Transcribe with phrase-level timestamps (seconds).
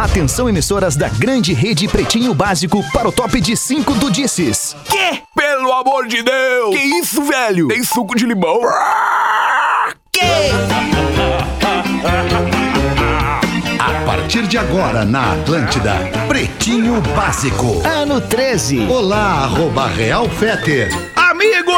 [0.00, 4.74] Atenção, emissoras da grande rede Pretinho Básico para o top de 5 do Disses.
[4.88, 5.20] Quê?
[5.36, 6.74] Pelo amor de Deus!
[6.74, 7.68] Que isso, velho?
[7.68, 8.60] Tem suco de limão?
[10.10, 10.22] Que?
[13.78, 15.96] A partir de agora na Atlântida,
[16.26, 17.86] Pretinho Básico.
[17.86, 18.86] Ano 13.
[18.88, 20.88] Olá, arroba Real Feter.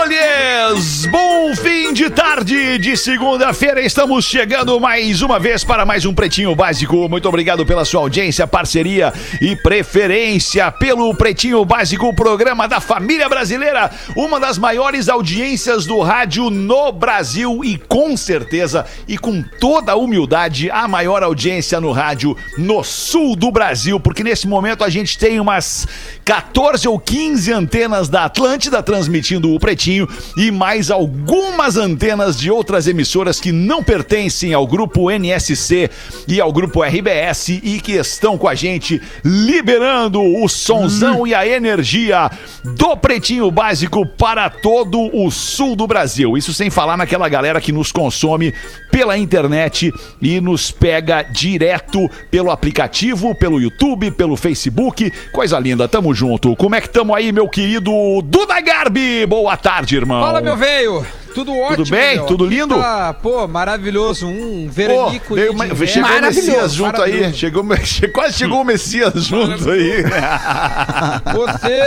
[0.03, 3.81] Amigolhes, bom fim de tarde de segunda-feira.
[3.81, 7.09] Estamos chegando mais uma vez para mais um Pretinho Básico.
[7.09, 13.29] Muito obrigado pela sua audiência, parceria e preferência pelo Pretinho Básico, o programa da família
[13.29, 13.93] brasileira.
[14.17, 19.97] Uma das maiores audiências do rádio no Brasil e com certeza e com toda a
[19.97, 25.17] humildade, a maior audiência no rádio no sul do Brasil, porque nesse momento a gente
[25.17, 25.87] tem umas
[26.25, 29.92] 14 ou 15 antenas da Atlântida transmitindo o Pretinho
[30.37, 35.91] e mais algumas antenas de outras emissoras que não pertencem ao grupo NSC
[36.29, 41.47] e ao grupo RBS e que estão com a gente liberando o sonzão e a
[41.47, 42.31] energia
[42.65, 46.37] do Pretinho Básico para todo o sul do Brasil.
[46.37, 48.55] Isso sem falar naquela galera que nos consome
[48.93, 55.11] pela internet e nos pega direto pelo aplicativo, pelo YouTube, pelo Facebook.
[55.33, 56.55] Coisa linda, tamo junto.
[56.55, 57.91] Como é que tamo aí, meu querido
[58.23, 59.25] Duda Garbi?
[59.27, 60.21] Boa tarde, irmão.
[60.21, 61.05] Fala, meu velho.
[61.35, 61.85] Tudo ótimo.
[61.85, 62.17] Tudo bem?
[62.17, 62.27] meu.
[62.27, 62.79] Tudo lindo?
[62.79, 64.27] Tá, pô, maravilhoso.
[64.27, 67.35] Um Pô, veranico veio aí uma- de chegou o Messias Maravilhoso, junto aí.
[67.35, 70.05] Chegou, che- quase chegou o Messias junto aí.
[71.33, 71.83] Você...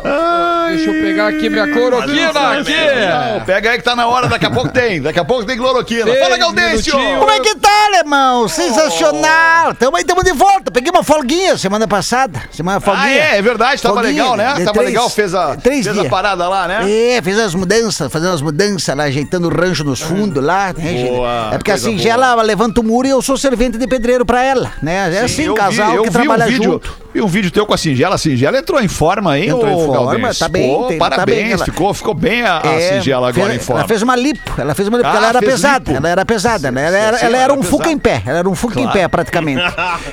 [0.70, 3.44] Deixa eu pegar aqui minha cloroquina Não, aqui.
[3.44, 5.02] pega aí que tá na hora, daqui a pouco tem.
[5.02, 6.04] Daqui a pouco tem cloroquina.
[6.04, 6.92] Seis Fala, Gaudêncio!
[6.92, 8.46] Como é que tá, alemão?
[8.48, 9.74] Sensacional!
[9.74, 10.70] Tamo aí, tamo de volta.
[10.70, 12.40] Peguei uma folguinha semana passada.
[12.52, 13.04] Semana folguinha.
[13.04, 14.64] Ah, é, é verdade, tava Folguinha, legal, né?
[14.64, 16.88] Tava três- legal, fez a, três fez a parada lá, né?
[17.16, 21.04] É, fez as mudanças, fazendo as mudanças lá, ajeitando o rancho nos fundos lá, né?
[21.08, 22.08] Boa, É porque assim, boa.
[22.08, 25.12] ela levanta o muro e eu sou servente de pedreiro pra ela, né?
[25.14, 27.00] É assim, eu casal vi, que vi trabalha um vídeo, junto.
[27.12, 28.14] Vi um vídeo teu com a Singela.
[28.14, 30.38] A Singela entrou em forma, hein, Entrou em forma, Gaudêncio?
[30.38, 33.28] tá bem, Pô, tem- tá parabéns, bem, ela- ficou, ficou bem a, a É, Singela
[33.28, 33.80] agora fez- em forma.
[33.80, 36.08] Ela fez uma lipo, ela fez uma lipo, Ah, porque ela era fez pesada, ela
[36.08, 36.86] era pesada, né?
[36.86, 38.84] Ela era, Sim, ela era era um fuca em pé, ela era um fuca em
[38.84, 38.98] Claro.
[38.98, 39.62] pé praticamente.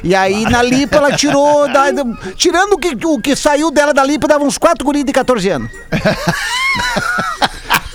[0.03, 1.85] E aí na lipo ela tirou, da-
[2.35, 5.49] tirando o que, o que saiu dela da lipo, dava uns 4 guris de 14
[5.49, 5.69] anos.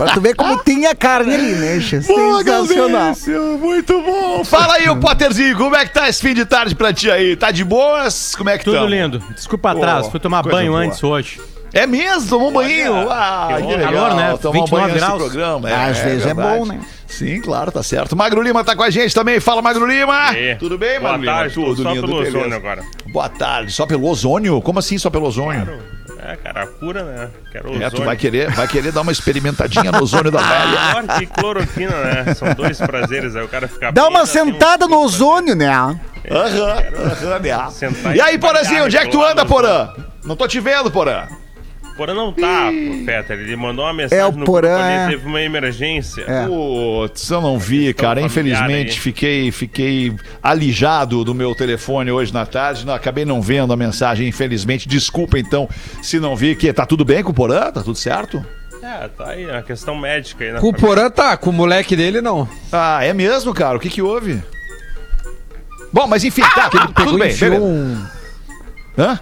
[0.04, 1.78] pra tu ver como tinha carne ali, né?
[2.06, 3.14] Boa, Sensacional.
[3.58, 4.44] Muito bom.
[4.44, 7.36] Fala aí, o Potterzinho, como é que tá esse fim de tarde pra ti aí?
[7.36, 8.34] Tá de boas?
[8.34, 8.88] Como é que Tudo tamo?
[8.88, 9.18] lindo.
[9.34, 10.84] Desculpa atraso, Pô, fui tomar banho boa.
[10.84, 11.40] antes hoje.
[11.74, 12.28] É mesmo?
[12.28, 13.10] Tomou um banho?
[13.10, 13.92] Ah, que legal.
[13.92, 14.36] calor, né?
[14.36, 15.22] Tomar um 29 banho antes do graus.
[15.22, 15.68] programa.
[15.70, 16.58] Às vezes é verdade.
[16.58, 16.80] bom, né?
[17.06, 18.14] Sim, claro, tá certo.
[18.14, 19.40] Magro Lima tá com a gente também.
[19.40, 20.36] Fala, Magro Lima.
[20.36, 20.54] E?
[20.56, 21.66] Tudo bem, Boa Magro tarde, Lima?
[21.68, 22.38] Tudo só lindo, pelo beleza.
[22.38, 22.82] ozônio agora.
[23.06, 23.72] Boa tarde.
[23.72, 24.60] Só pelo ozônio?
[24.60, 25.78] Como assim só pelo ozônio?
[26.24, 27.30] É, cara, a cura, né?
[27.50, 28.04] Quero É, tu ozônio.
[28.04, 30.94] vai querer, vai querer dar uma experimentadinha no ozônio da velha.
[31.02, 32.34] Melhor que cloroquina, né?
[32.34, 35.68] São dois prazeres, aí o cara fica Dá uma um sentada no ozônio, né?
[35.68, 35.98] Aham,
[36.30, 38.16] aham, né?
[38.16, 39.88] E aí, Porãzinho, onde é que tu anda, Porã?
[40.24, 41.26] Não tô te vendo, Porã.
[41.96, 42.70] Porã não tá,
[43.04, 43.38] Fetter.
[43.38, 46.24] Ele mandou uma mensagem É, o no Porã grupo ali, é- teve uma emergência.
[46.26, 46.46] É.
[46.46, 48.20] Putz, eu não vi, cara.
[48.20, 48.98] Infelizmente, aí.
[48.98, 52.86] fiquei, fiquei alijado do meu telefone hoje na tarde.
[52.86, 54.88] Não, acabei não vendo a mensagem, infelizmente.
[54.88, 55.68] Desculpa, então,
[56.02, 56.54] se não vi.
[56.56, 57.70] Que, tá tudo bem com o Porã?
[57.70, 58.44] Tá tudo certo?
[58.82, 60.74] É, tá aí, a questão médica aí na Com o.
[60.74, 62.48] Porã tá, com o moleque dele não.
[62.72, 63.76] Ah, é mesmo, cara?
[63.76, 64.42] O que que houve?
[65.92, 67.60] Bom, mas enfim, tá, tudo, tudo Pegou bem.
[67.60, 68.06] um...
[68.98, 69.20] Hã?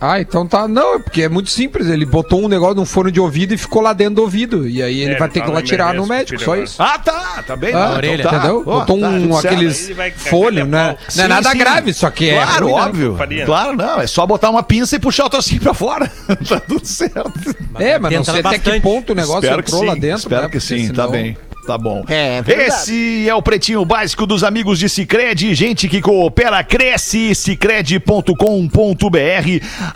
[0.00, 0.68] Ah, então tá.
[0.68, 1.88] Não, é porque é muito simples.
[1.88, 4.68] Ele botou um negócio num fone de ouvido e ficou lá dentro do ouvido.
[4.68, 6.56] E aí ele É, vai ele ter tá que na lá tirar no médico, só
[6.56, 6.82] isso.
[6.82, 7.72] Ah, tá, tá bem.
[7.74, 8.36] Ah, não, orelha, então tá.
[8.38, 8.62] Entendeu?
[8.66, 9.46] Ó, Botou tá, um certo.
[9.46, 10.96] aqueles Aí ele vai cagar folho, de né?
[11.16, 11.58] não é nada sim.
[11.58, 12.42] grave, só que é.
[12.42, 12.72] Claro, né?
[12.72, 13.16] óbvio.
[13.16, 13.46] Faria.
[13.46, 14.00] Claro, não.
[14.00, 16.10] É só botar uma pinça e puxar o trocinho pra fora.
[16.48, 17.56] tá tudo certo.
[17.78, 18.82] É, mas não sei até que bastante.
[18.82, 19.86] ponto o negócio Espero que entrou sim.
[19.88, 20.18] lá dentro.
[20.18, 20.48] Espero né?
[20.48, 21.36] que sim, tá bem.
[21.66, 22.04] Tá bom.
[22.06, 22.70] É, verdade.
[22.70, 28.32] Esse é o pretinho básico dos amigos de Cicred, gente que coopera, cresce, cicred.com.br.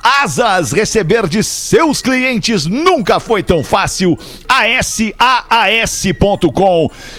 [0.03, 4.19] Asas, receber de seus clientes nunca foi tão fácil.
[4.49, 6.11] ASAAS.com.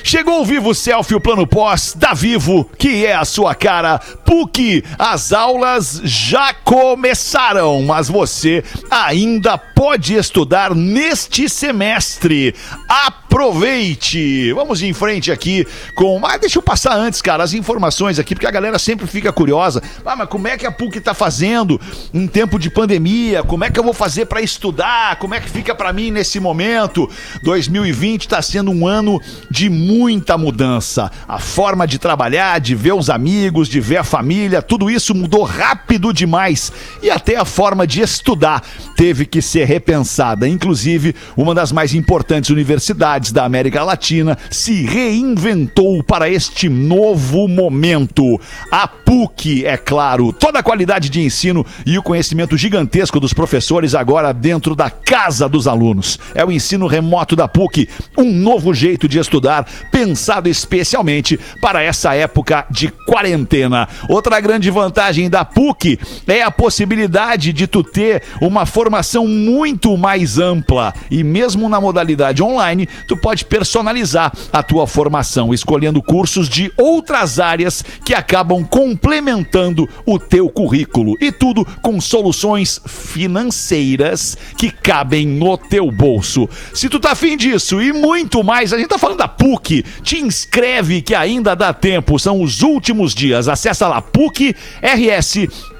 [0.03, 3.99] Chegou o Vivo Selfie, o plano pós da Vivo, que é a sua cara.
[3.99, 9.70] PUC, as aulas já começaram, mas você ainda pode
[10.09, 12.53] estudar neste semestre.
[12.87, 14.53] Aproveite!
[14.53, 16.19] Vamos em frente aqui com.
[16.19, 19.81] Mas deixa eu passar antes, cara, as informações aqui, porque a galera sempre fica curiosa.
[20.05, 21.79] Ah, mas como é que a PUC tá fazendo
[22.13, 23.41] em tempo de pandemia?
[23.43, 25.15] Como é que eu vou fazer para estudar?
[25.17, 27.09] Como é que fica para mim nesse momento?
[27.43, 29.19] 2020 tá sendo um ano
[29.49, 31.11] de muita mudança.
[31.27, 35.43] A forma de trabalhar, de ver os amigos, de ver a família, tudo isso mudou
[35.43, 36.71] rápido demais.
[37.01, 38.61] E até a forma de estudar
[38.95, 40.45] teve que ser repensada.
[40.47, 48.39] Inclusive, uma das mais importantes universidades da América Latina se reinventou para este novo momento.
[48.69, 53.95] A PUC, é claro, toda a qualidade de ensino e o conhecimento gigantesco dos professores
[53.95, 56.19] agora dentro da casa dos alunos.
[56.35, 62.13] É o ensino remoto da PUC, um novo jeito de estudar, pensado especialmente para essa
[62.13, 63.87] época de quarentena.
[64.09, 65.97] Outra grande vantagem da PUC
[66.27, 69.60] é a possibilidade de tu ter uma formação muito
[69.97, 76.49] mais ampla e mesmo na modalidade online, tu pode personalizar a tua formação, escolhendo cursos
[76.49, 84.71] de outras áreas que acabam complementando o teu currículo e tudo com soluções financeiras que
[84.71, 86.49] cabem no teu bolso.
[86.73, 90.17] Se tu tá afim disso e muito mais, a gente tá falando da PUC, te
[90.17, 93.47] inscreve que ainda dá tempo, são os últimos dias.
[93.47, 94.01] Acessa lá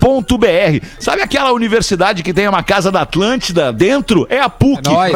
[0.02, 0.84] pucrs.br.
[1.00, 4.26] Sabe aquela universidade que tem uma casa da Atlântida dentro?
[4.30, 4.90] É a PUC.
[4.90, 5.12] É.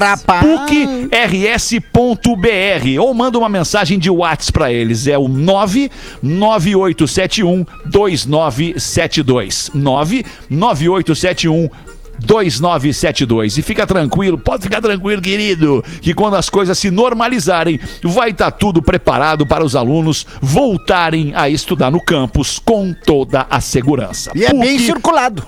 [1.42, 5.08] PUCRS.br ou manda uma mensagem de WhatsApp pra eles.
[5.08, 9.72] É o 99871 2972.
[9.74, 11.70] 99871
[12.20, 13.58] 2972.
[13.58, 18.52] E fica tranquilo, pode ficar tranquilo, querido, que quando as coisas se normalizarem, vai estar
[18.52, 24.32] tudo preparado para os alunos voltarem a estudar no campus com toda a segurança.
[24.36, 25.46] E é bem circulado.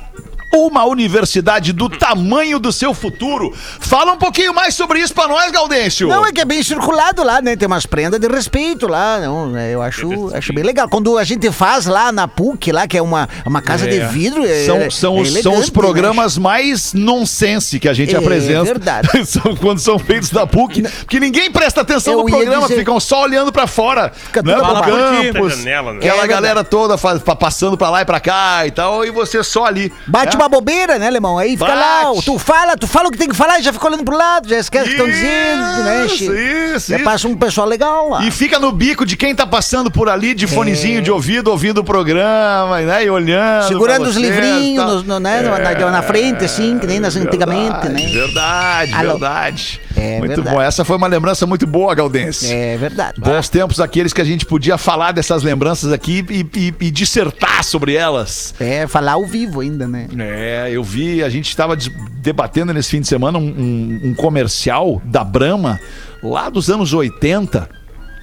[0.54, 3.54] Uma universidade do tamanho do seu futuro.
[3.80, 6.08] Fala um pouquinho mais sobre isso pra nós, Gaudêncio.
[6.08, 7.56] Não, é que é bem circulado lá, né?
[7.56, 9.20] Tem umas prendas de respeito lá.
[9.20, 9.74] Não, né?
[9.74, 10.88] Eu acho, acho bem legal.
[10.90, 14.46] Quando a gente faz lá na PUC, lá, que é uma, uma casa de vidro.
[14.46, 18.18] é- São, são, é os, são elegante, os programas mais nonsense que a gente É
[18.18, 18.64] apresenta.
[18.64, 19.08] verdade.
[19.28, 20.82] São quando são feitos da PUC.
[20.82, 24.12] Porque ninguém presta atenção Eu no programa, dizer- ficam só olhando pra fora.
[24.16, 25.58] Fica né, tudo pro campus.
[25.58, 26.00] Janela, né?
[26.00, 26.98] Aquela É galera toda
[27.36, 29.92] passando pra lá e pra cá e tal, e você só ali.
[30.08, 30.37] Bate né?
[30.38, 31.38] Uma bobeira, né, Lemão?
[31.38, 32.26] Aí fica lá, Bate.
[32.26, 34.48] tu fala, tu fala o que tem que falar e já fica olhando pro lado,
[34.48, 36.06] já esquece o que estão dizendo, né?
[36.06, 37.04] Isso, isso, Já isso.
[37.06, 38.24] passa um pessoal legal lá.
[38.24, 41.80] E fica no bico de quem tá passando por ali, de fonezinho de ouvido, ouvindo
[41.80, 43.04] o programa, né?
[43.06, 43.68] E olhando.
[43.68, 44.96] Segurando pra os vocês, livrinhos tal.
[44.96, 48.08] no- no- né, na, na frente, assim, que nem nas antigamente, né?
[48.14, 49.12] Verdade, Alô.
[49.12, 49.82] verdade.
[49.98, 50.56] É muito verdade.
[50.56, 50.62] bom.
[50.62, 52.52] Essa foi uma lembrança muito boa, Galdense.
[52.54, 53.20] É verdade.
[53.20, 57.64] Bons tempos aqueles que a gente podia falar dessas lembranças aqui e, e- e dissertar
[57.64, 58.54] sobre elas.
[58.60, 60.08] É, falar ao vivo ainda, né?
[60.18, 61.76] É, eu vi, a gente estava
[62.22, 65.80] debatendo nesse fim de semana um, um- um comercial da Brahma,
[66.22, 67.70] lá dos anos 80,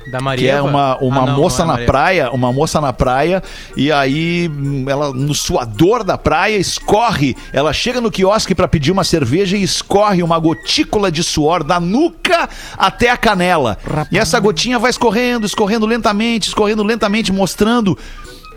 [0.06, 0.52] Da que Maria.
[0.52, 1.86] é uma, uma Ah, não, moça não é na Maria.
[1.86, 3.42] praia, uma moça na praia,
[3.76, 8.92] e aí hum, ela no suador da praia escorre, ela chega no quiosque para pedir
[8.92, 13.78] uma cerveja e escorre uma gotícula de suor da nuca até a canela.
[14.10, 17.96] E essa gotinha vai escorrendo, escorrendo lentamente, escorrendo lentamente, mostrando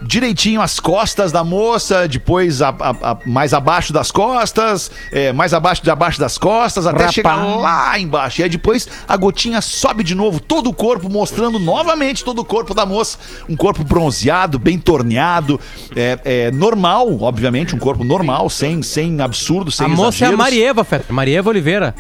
[0.02, 5.54] direitinho as costas da moça, depois a- a- a- mais abaixo das costas, é, mais
[5.54, 7.14] abaixo de abaixo das costas, até Rapaz.
[7.16, 8.42] chegar lá embaixo.
[8.42, 12.46] E aí depois a gotinha sobe de novo, todo o corpo, mostrando novamente todo o
[12.46, 13.18] corpo da moça.
[13.50, 15.60] Um corpo bronzeado, bem torneado,
[15.96, 20.12] é, é, normal, obviamente, um corpo normal, sem, sem absurdo, sem A moça é a
[20.30, 20.38] exageros.
[20.38, 21.12] Marieva, Feta.
[21.14, 21.96] Marieva Oliveira.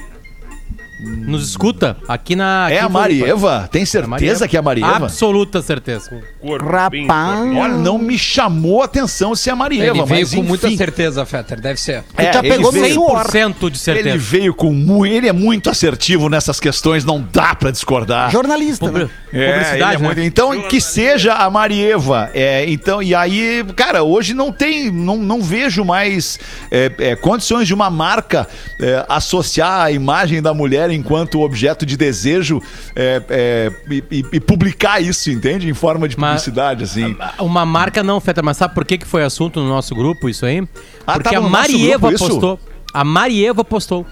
[0.99, 2.67] Nos escuta aqui na.
[2.71, 2.89] É aqui a.
[2.89, 3.69] Marieva?
[3.71, 5.05] Tem É a certeza que é a Marieva?
[5.05, 6.09] Absoluta certeza.
[6.59, 7.55] Rapaz.
[7.55, 10.67] Olha, não me chamou a atenção se é a Marieva, Ele veio mas com muita
[10.67, 10.77] enfim.
[10.77, 12.03] certeza, Fetter, deve ser.
[12.17, 13.27] É, já ele pegou no veio- suor.
[13.27, 14.09] 100% de certeza.
[14.09, 15.13] Ele veio com muito.
[15.13, 18.31] Ele é muito assertivo nessas questões, não dá pra discordar.
[18.31, 19.09] Jornalista, Publi- né?
[19.33, 20.05] É, ele é Publicidade, né?
[20.07, 22.31] muito- Então, que seja a Marieva.
[22.33, 26.39] É, então, e aí, cara, hoje não tem, não, não vejo mais
[26.71, 28.47] é, é, condições de uma marca
[28.81, 32.61] é, associar a imagem da mulher enquanto objeto de desejo
[32.95, 33.71] é, é,
[34.11, 35.69] e, e- publicar isso, entende?
[35.69, 37.15] Em forma de Mas- publicidade, assim.
[37.39, 40.45] Uma marca não, Feta, mas sabe por que, que foi assunto no nosso grupo isso
[40.45, 40.67] aí?
[41.05, 42.59] Ah, Porque a no nosso Marieva grupo postou.
[42.93, 44.05] A Marieva postou.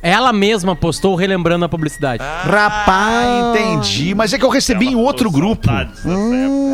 [0.00, 2.22] Ela mesma postou relembrando a publicidade.
[2.22, 2.88] Rapaz.
[2.88, 4.14] Ah, entendi.
[4.14, 5.68] Mas é que eu recebi em outro grupo.
[5.70, 5.98] Época.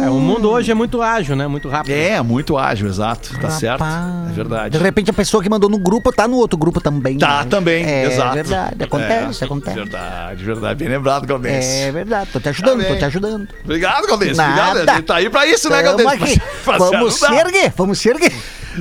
[0.05, 1.47] É, o mundo hoje é muito ágil, né?
[1.47, 1.93] Muito rápido.
[1.93, 3.31] É, muito ágil, exato.
[3.31, 3.55] Tá Rapaz.
[3.55, 3.85] certo.
[4.29, 4.79] É verdade.
[4.79, 7.17] De repente a pessoa que mandou no grupo tá no outro grupo também.
[7.19, 7.47] Tá, né?
[7.49, 8.35] também, é, exato.
[8.35, 9.77] verdade, acontece, É, acontece.
[9.77, 10.79] Verdade, verdade.
[10.79, 11.77] Bem lembrado, Galdense.
[11.83, 13.49] É verdade, tô te ajudando, Tá tô te ajudando.
[13.65, 14.35] Obrigado, Galdense.
[14.37, 14.71] Nada.
[14.71, 14.97] Obrigado.
[14.97, 15.97] Gente tá aí pra isso, né, Tamo.
[15.97, 16.17] Pra-
[16.65, 18.33] pra Vamos se erguer, vamos se erguer.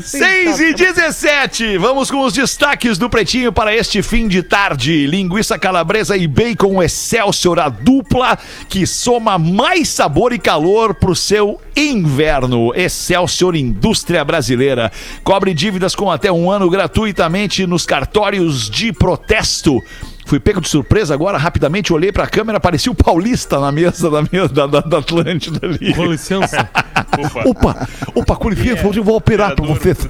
[0.02, 5.06] 6 e 17, vamos com os destaques do Pretinho para este fim de tarde.
[5.06, 11.62] Linguiça calabresa e bacon Excelsior, a dupla que soma mais sabor e calor pro seu
[11.76, 12.74] inverno.
[12.74, 14.92] Excelsior Indústria Brasileira.
[15.24, 19.80] Cobre dívidas com até um ano gratuitamente nos cartórios de protesto.
[20.26, 24.22] Fui pego de surpresa agora, rapidamente olhei pra câmera, parecia o Paulista na mesa da,
[24.22, 25.94] mesa, da, da, da Atlântida ali.
[25.94, 26.70] Com licença.
[27.14, 27.44] Opa.
[27.46, 30.10] Opa, opa, com licença, eu vou operar pra meses.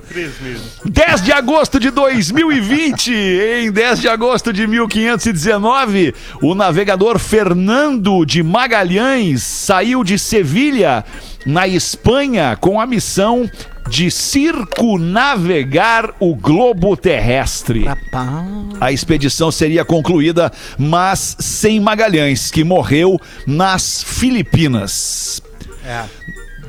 [0.86, 8.42] 10 de agosto de 2020, em 10 de agosto de 1519, o navegador Fernando de
[8.42, 11.04] Magalhães saiu de Sevilha,
[11.46, 13.50] na Espanha, com a missão
[13.90, 17.84] de circunavegar o globo terrestre.
[17.86, 18.46] Rapaz.
[18.80, 25.42] A expedição seria concluída, mas sem Magalhães, que morreu nas Filipinas.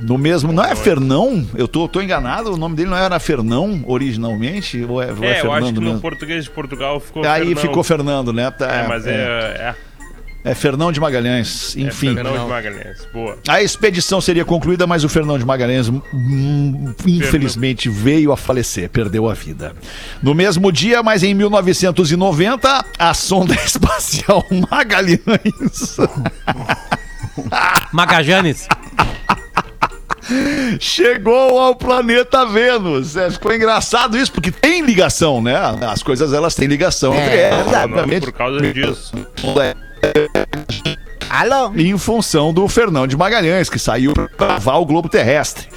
[0.00, 0.52] No mesmo.
[0.52, 1.46] Não é Fernão?
[1.54, 2.52] Eu tô, tô enganado?
[2.52, 4.84] O nome dele não era Fernão originalmente?
[4.84, 6.00] Ou é, ou é É, eu acho Fernando que no mesmo?
[6.00, 7.24] português de Portugal ficou.
[7.24, 7.62] Aí Fernão.
[7.62, 8.50] ficou Fernando, né?
[8.50, 9.10] Tá, É, mas é.
[9.12, 9.74] é,
[10.44, 11.74] é Fernão de Magalhães.
[11.76, 12.14] é Enfim.
[12.14, 13.08] Fernão de Magalhães.
[13.12, 13.38] Boa.
[13.48, 19.28] A expedição seria concluída, mas o Fernão de Magalhães, hum, infelizmente, veio a falecer, perdeu
[19.30, 19.72] a vida.
[20.22, 25.96] No mesmo dia, mas em 1990, a sonda espacial Magalhães
[27.92, 28.68] Magajanes.
[30.80, 33.16] chegou ao planeta Vênus.
[33.16, 35.54] É, ficou engraçado isso, porque tem ligação, né?
[35.86, 37.84] As coisas elas têm ligação entre É, elas, verdade.
[37.92, 38.22] obviamente.
[38.24, 39.12] Por causa disso.
[41.30, 41.72] Alô?
[41.74, 45.68] em função do Fernão de Magalhães, que saiu para gravar o globo terrestre.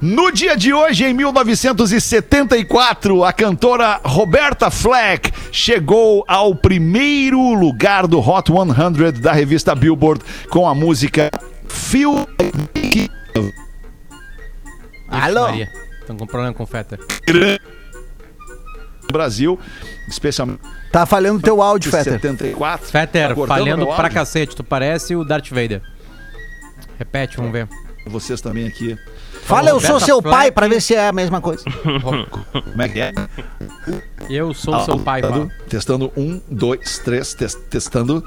[0.00, 8.20] No dia de hoje, em 1974, a cantora Roberta Fleck chegou ao primeiro lugar do
[8.20, 11.30] Hot 100 da revista Billboard com a música
[11.66, 12.28] Feel
[15.10, 15.48] Like Alô?
[16.00, 16.98] Estão com problema com feta.
[19.02, 19.58] no Brasil,
[20.06, 20.60] especialmente
[20.92, 22.14] Tá falhando teu áudio, Fetter.
[22.14, 22.86] 74.
[22.88, 24.10] Fetter, Tá falhando pra áudio?
[24.14, 24.56] cacete.
[24.56, 25.82] Tu parece o Darth Vader.
[26.98, 27.68] Repete, vamos ver.
[28.06, 28.96] Vocês também aqui.
[29.42, 31.62] Fala, eu sou seu pai, pra ver se é a mesma coisa.
[32.52, 33.12] Como é que é?
[34.28, 35.68] Eu sou o seu pai, Testando, fala.
[35.68, 38.22] testando, um, dois, três, tes- testando,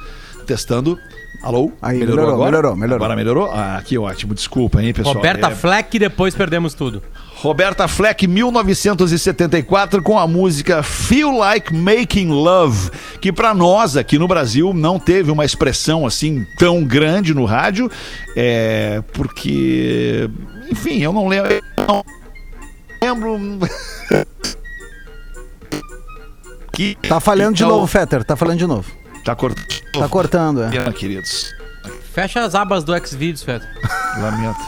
[0.46, 0.98] testando.
[1.44, 1.72] Alô?
[1.82, 2.96] Aí, melhorou, melhorou, melhorou.
[3.04, 3.52] Agora melhorou?
[3.52, 4.34] Ah, que ótimo.
[4.36, 5.16] Desculpa, hein, pessoal.
[5.16, 7.02] Roberta É, Fleck, depois perdemos tudo.
[7.42, 14.28] Roberta Fleck, 1974, com a música Feel Like Making Love, que pra nós aqui no
[14.28, 17.90] Brasil não teve uma expressão assim tão grande no rádio,
[18.36, 20.30] é, porque,
[20.70, 21.52] enfim, eu não lembro.
[23.02, 23.68] eu não lembro.
[26.72, 28.24] que Tá falhando de Então- novo, Fetter.
[28.24, 28.92] Tá falando de novo.
[29.26, 29.68] Tá cortando.
[29.94, 30.92] Tá cortando, é.
[30.94, 31.52] Queridos.
[32.14, 33.68] Fecha as abas do Xvideos, Fetter.
[34.20, 34.60] Lamento.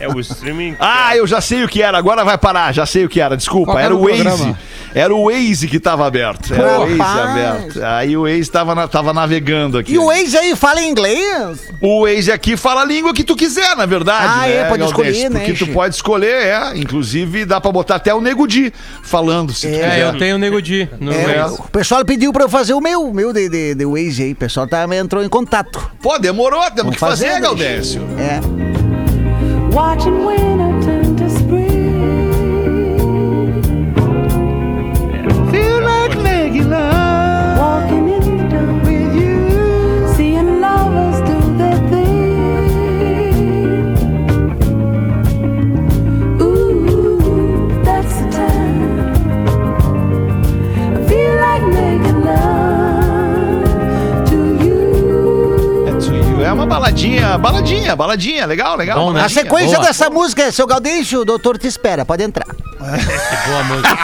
[0.00, 0.76] É o streaming.
[0.80, 3.36] Ah, eu já sei o que era, agora vai parar, já sei o que era,
[3.36, 3.72] desculpa.
[3.72, 4.22] Qual Era era o o Waze.
[4.22, 4.58] programa?
[4.94, 6.52] Era o Waze que tava aberto.
[6.54, 7.30] Era o Waze Rapaz.
[7.30, 7.84] aberto.
[7.84, 9.92] Aí o Waze tava, na- tava navegando aqui.
[9.92, 11.58] E o Waze aí fala inglês?
[11.80, 14.26] O Waze aqui fala a língua que tu quiser, na verdade.
[14.28, 15.10] Ah, né, é, pode Galdêncio?
[15.12, 16.72] escolher, né, Porque tu pode escolher, é.
[16.76, 20.00] Inclusive, dá pra botar até o Nego Di falando, se tu É, quiser.
[20.00, 21.54] eu tenho o Nego Di no É, Waze.
[21.60, 24.32] o pessoal pediu pra eu fazer o meu, meu de, de, de Waze aí.
[24.32, 25.90] O pessoal tá, entrou em contato.
[26.02, 27.40] Pô, demorou, temos Vamos que fazer, fazer, né?
[27.46, 28.02] Gaudêncio.
[28.18, 28.67] É.
[29.70, 30.67] watching winter.
[56.68, 58.98] Baladinha, baladinha, baladinha, legal, legal.
[58.98, 59.22] Bom, né?
[59.22, 59.86] A sequência Boa.
[59.86, 62.46] dessa música é Seu Gaudêncio, o doutor te espera, pode entrar.
[63.46, 63.98] Boa música.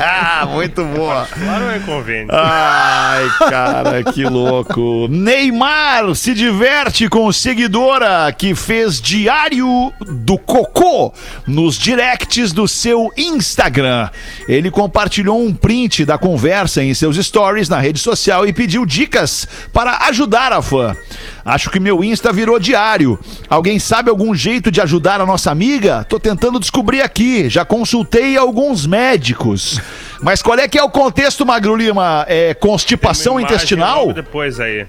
[0.00, 1.26] Ah, muito boa.
[1.36, 2.28] Não é convênio.
[2.32, 5.06] Ai, cara, que louco.
[5.08, 11.12] Neymar se diverte com seguidora que fez diário do cocô
[11.46, 14.08] nos directs do seu Instagram.
[14.48, 19.46] Ele compartilhou um print da conversa em seus stories na rede social e pediu dicas
[19.72, 20.96] para ajudar a fã.
[21.44, 23.18] Acho que meu Insta virou diário.
[23.48, 26.04] Alguém sabe algum jeito de ajudar a nossa amiga?
[26.04, 27.48] Tô tentando descobrir aqui.
[27.48, 29.80] Já consultei alguns médicos.
[30.20, 32.24] Mas qual é que é o contexto, Magro Lima?
[32.28, 34.00] É constipação intestinal?
[34.00, 34.86] logo depois aí.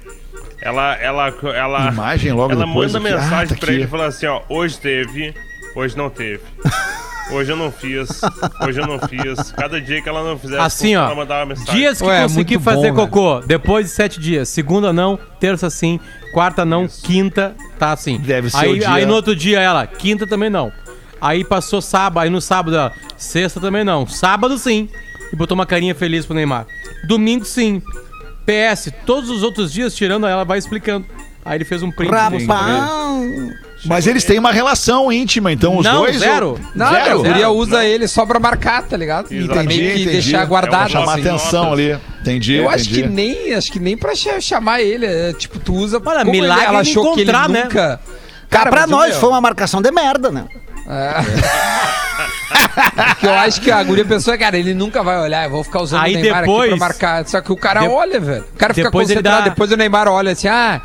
[0.62, 1.88] Ela, ela, ela.
[1.92, 3.18] Imagem logo ela depois manda aqui.
[3.18, 3.80] Ah, mensagem tá pra aqui.
[3.80, 5.34] ele falando assim, ó, hoje teve,
[5.76, 6.42] hoje não teve.
[7.32, 8.22] Hoje eu não fiz,
[8.66, 9.52] hoje eu não fiz.
[9.52, 11.16] Cada dia que ela não fizesse, Assim, ela ó.
[11.16, 11.74] mandava mensagem.
[11.76, 13.08] Dias que Ué, consegui muito fazer bom, né?
[13.08, 13.40] cocô.
[13.42, 14.50] Depois de sete dias.
[14.50, 16.00] Segunda não, terça sim,
[16.34, 18.18] quarta não, quinta tá assim.
[18.18, 20.72] Deve ser aí, o dia- Aí no outro dia ela, quinta também não.
[21.22, 24.08] Aí passou sábado, aí no sábado ela, sexta também não.
[24.08, 24.88] Sábado sim.
[25.32, 26.66] E botou uma carinha feliz pro Neymar.
[27.08, 27.82] Domingo sim.
[28.46, 31.06] PS, todos os outros dias, tirando ela, vai explicando.
[31.46, 32.10] Aí ele fez um print.
[32.12, 32.44] Rapaz.
[33.86, 36.20] Mas eles têm uma relação íntima, então os Não, dois.
[36.20, 36.50] zero.
[36.50, 37.22] ou- Nada, Zero?
[37.22, 37.82] Zero, usa não.
[37.84, 39.28] ele só pra marcar, tá ligado?
[39.28, 40.10] Entendi, Pra meio que entendi.
[40.10, 40.82] deixar É guardado.
[40.82, 41.28] uma Chamar assim.
[41.30, 41.98] atenção ali.
[42.22, 42.56] Entendi.
[42.56, 43.04] Eu acho entendi.
[43.04, 46.66] que nem, acho que nem pra ch- chamar ele, é, tipo, tu usa Olha, milagre
[46.66, 47.48] ela achou que ele né?
[47.64, 48.00] nunca...
[48.50, 50.46] Cara, pra nós meu, foi uma marcação de merda, né?
[53.20, 55.82] Que eu acho que a guria pensou, cara, ele nunca vai olhar, eu vou ficar
[55.82, 57.28] usando Aí o Neymar depois- aqui pra marcar.
[57.28, 58.46] Só que o cara De- olha, velho.
[58.54, 60.82] O cara fica concentrado, dá- depois o Neymar olha assim, ah...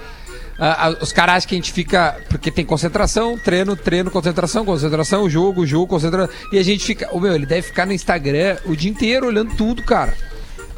[0.59, 2.17] ah, os caras acham que a gente fica.
[2.29, 6.29] Porque tem concentração, treino, treino, concentração, concentração, jogo, jogo, concentração.
[6.53, 7.09] E a gente fica.
[7.13, 10.15] Ô, meu, ele deve ficar no Instagram o dia inteiro olhando tudo, cara.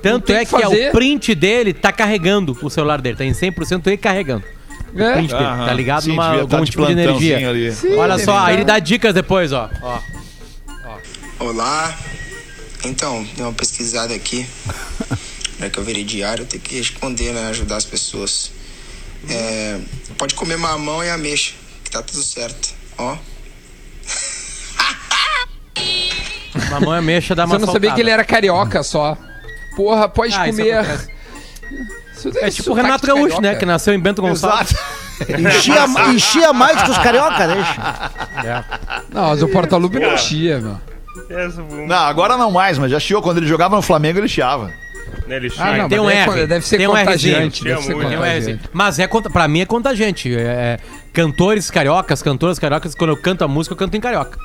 [0.03, 3.33] Tanto é que que, é o print dele tá carregando o celular dele, tá em
[3.33, 4.45] 100% e carregando.
[4.97, 5.35] É.
[5.35, 5.67] Aham.
[5.67, 7.51] tá ligado Sim, numa devia tá algum de tipo de energia.
[7.51, 7.77] ali.
[7.97, 8.73] Olha Sim, só, deve aí ele tá.
[8.75, 9.71] dá dicas depois, ó.
[9.83, 9.99] ó.
[11.39, 11.97] Olá.
[12.85, 14.47] Então, dei uma pesquisada aqui.
[15.59, 17.49] Já que eu virei diário, eu tenho que responder, né?
[17.49, 18.53] Ajudar as pessoas.
[19.29, 19.79] É,
[20.17, 21.53] pode comer mamão e ameixa,
[21.85, 22.75] que tá tudo certo.
[22.97, 23.17] Ó.
[26.71, 29.17] Mamãe é ameixa dá uma eu não sabia que ele era carioca só.
[29.77, 30.79] Porra, pode Ah, isso comer.
[30.79, 31.09] acontece.
[32.29, 33.55] Isso É tipo o Renato Gaúcho, né?
[33.55, 34.75] Que nasceu em Bento Gonçalves.
[35.29, 38.11] Enchia, enchia mais que os carioca, deixa.
[39.11, 40.79] Não, mas o Portaluppi não chia, meu.
[41.87, 43.23] Não, agora não mais, mas já chiou.
[43.23, 44.67] Quando ele jogava no Flamengo, ele chiava.
[45.27, 46.47] né, ele Ah, não, tem um deve- R.
[46.47, 47.65] Deve ser Tem um contagiante.
[47.65, 48.59] Deve ser Tem um.
[48.73, 50.35] Mas é, pra mim é contagiante.
[50.37, 50.79] É, é,
[51.15, 54.39] cantores cariocas, cantoras cariocas, quando eu canto a música, eu canto em carioca.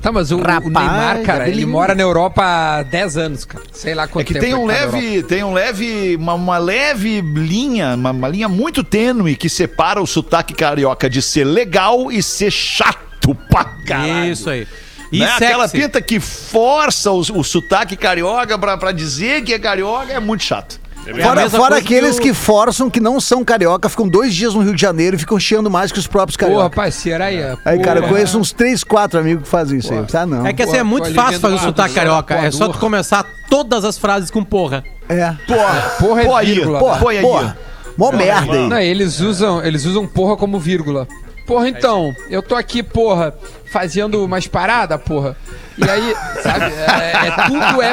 [0.00, 3.44] Tá, mas o, o Rapaz, Neymar, cara, é ele mora na Europa há 10 anos,
[3.44, 3.64] cara.
[3.72, 6.58] Sei lá quanto É que tempo tem um tá leve, tem um leve, uma, uma
[6.58, 12.12] leve linha, uma, uma linha muito tênue que separa o sotaque carioca de ser legal
[12.12, 14.32] e ser chato pra caralho.
[14.32, 14.66] Isso aí.
[15.10, 15.26] E né?
[15.26, 20.20] Aquela pinta que força o, o sotaque carioca pra, pra dizer que é carioca é
[20.20, 20.78] muito chato.
[21.16, 24.54] É Fora, fora aqueles que que, o- forçam, que não são carioca, ficam dois dias
[24.54, 26.64] no Rio de Janeiro e ficam chiando mais que os próprios carioca.
[26.64, 27.56] rapaz, Seraia.
[27.64, 28.14] Aí, cara, eu porra.
[28.14, 30.04] conheço uns três, quatro amigos que fazem isso aí.
[30.12, 30.46] Ah, não.
[30.46, 32.34] É que assim, é muito fácil fazer o sotaque carioca.
[32.34, 34.84] É só tu começar todas as frases com porra.
[35.08, 35.34] É.
[35.46, 36.78] Porra, Porra é aí, vírgula.
[36.78, 37.20] Porra, aí.
[37.20, 37.58] porra.
[37.96, 38.68] Mó merda aí.
[38.68, 41.08] Não, eles usam, eles usam porra como vírgula.
[41.46, 43.34] Porra, então, eu tô aqui, porra,
[43.70, 45.36] fazendo umas paradas, porra.
[45.76, 47.92] E aí, sabe, é, é tudo é.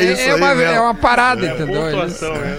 [0.00, 0.72] É isso aí uma, mesmo.
[0.74, 1.82] é uma parada, entendeu?
[1.88, 2.58] Eles- Pontuação, né?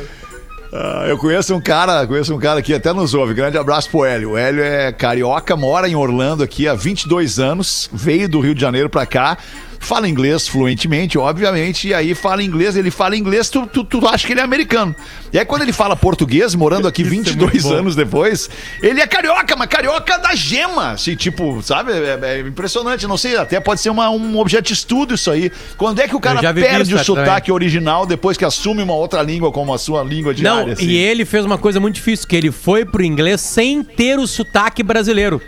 [0.77, 3.33] Ah, eu conheço um cara, conheço um cara que até nos ouve.
[3.33, 4.31] Grande abraço pro Hélio.
[4.31, 8.59] O Hélio é carioca, mora em Orlando aqui há 22 anos, veio do Rio de
[8.59, 9.37] Janeiro pra cá.
[9.85, 14.25] Fala inglês fluentemente, obviamente, e aí fala inglês, ele fala inglês, tu, tu, tu acha
[14.25, 14.95] que ele é americano.
[15.31, 18.49] E aí quando ele fala português, morando aqui 22 anos depois,
[18.81, 21.91] ele é carioca, mas carioca da gema, assim, tipo, sabe?
[21.91, 25.51] É, é impressionante, não sei, até pode ser uma- um objeto de estudo isso aí.
[25.77, 27.03] Quando é que o cara perde o também.
[27.05, 30.65] sotaque original depois que assume uma outra língua como a sua língua diária?
[30.65, 30.85] Não, assim?
[30.87, 34.25] e ele fez uma coisa muito difícil, que ele foi pro inglês sem ter o
[34.25, 35.39] sotaque brasileiro.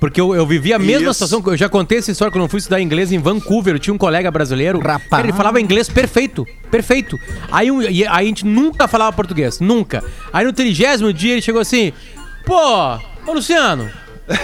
[0.00, 1.14] Porque eu, eu vivi a mesma Isso.
[1.14, 3.78] situação, que eu já contei essa história quando eu fui estudar inglês em Vancouver, eu
[3.78, 5.24] tinha um colega brasileiro, Rapaz.
[5.24, 7.18] ele falava inglês perfeito, perfeito.
[7.50, 10.04] Aí, aí a gente nunca falava português, nunca.
[10.32, 11.92] Aí no trigésimo dia ele chegou assim,
[12.44, 12.58] pô,
[13.26, 13.88] ô Luciano,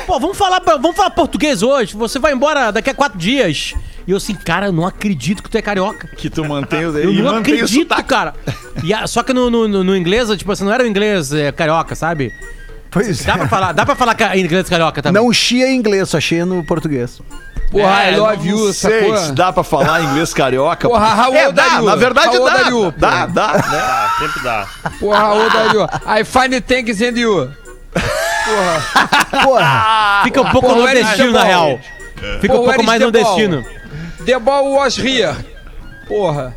[0.07, 3.75] pô, vamos falar, vamos falar português hoje, você vai embora daqui a quatro dias.
[4.07, 6.09] E eu assim, cara, eu não acredito que tu é carioca.
[6.17, 8.35] Que tu mantém o Eu não acredito, cara.
[8.83, 11.33] E a- só que no, no, no- no inglês, tipo assim, não era o inglês
[11.33, 12.33] é, carioca, sabe?
[12.93, 13.37] Pois Dá é.
[13.39, 15.23] pra falar, dá pra falar ca- inglês carioca também.
[15.23, 17.21] Não chia em inglês, só chia no português.
[17.71, 19.17] Porra, É, I love you, sei sacou?
[19.17, 20.87] se dá pra falar inglês carioca.
[20.89, 22.91] Porra, how é, dá, na verdade dá, you?
[22.93, 23.63] dá, dá, né?
[23.71, 24.67] Dá, sempre dá.
[25.01, 25.85] Porra, are you?
[26.07, 27.51] I find thanks in you.
[28.45, 29.43] Porra.
[29.43, 30.21] Porra.
[30.25, 31.81] Fica um pouco Pô, where is nordestino, the na real.
[32.41, 33.39] Fica Pô, um pouco is mais the ball?
[33.39, 33.65] nordestino.
[34.27, 35.35] The ball was here.
[36.07, 36.55] Porra.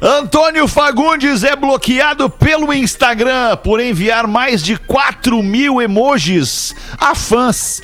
[0.00, 7.82] Antônio Fagundes é bloqueado pelo Instagram por enviar mais de 4 mil emojis a fãs.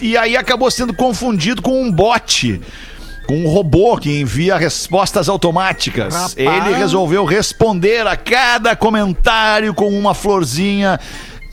[0.00, 2.60] E aí acabou sendo confundido com um bot.
[3.26, 6.14] Com um robô que envia respostas automáticas.
[6.14, 6.36] Rapaz.
[6.36, 11.00] Ele resolveu responder a cada comentário com uma florzinha.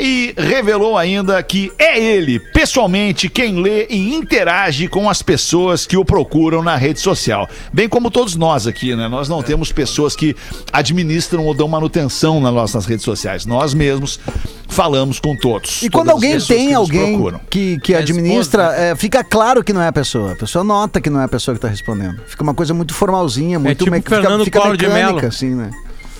[0.03, 5.95] E revelou ainda que é ele, pessoalmente, quem lê e interage com as pessoas que
[5.95, 7.47] o procuram na rede social.
[7.71, 9.07] Bem como todos nós aqui, né?
[9.07, 10.35] Nós não temos pessoas que
[10.73, 13.45] administram ou dão manutenção nas nossas redes sociais.
[13.45, 14.19] Nós mesmos
[14.67, 15.83] falamos com todos.
[15.83, 17.41] E quando alguém tem que alguém procuram.
[17.47, 20.31] que, que administra, é, fica claro que não é a pessoa.
[20.31, 22.19] A pessoa nota que não é a pessoa que tá respondendo.
[22.25, 25.27] Fica uma coisa muito formalzinha, muito tipo me- fica, Fernando fica de mecânica, Mello.
[25.27, 25.69] assim, né?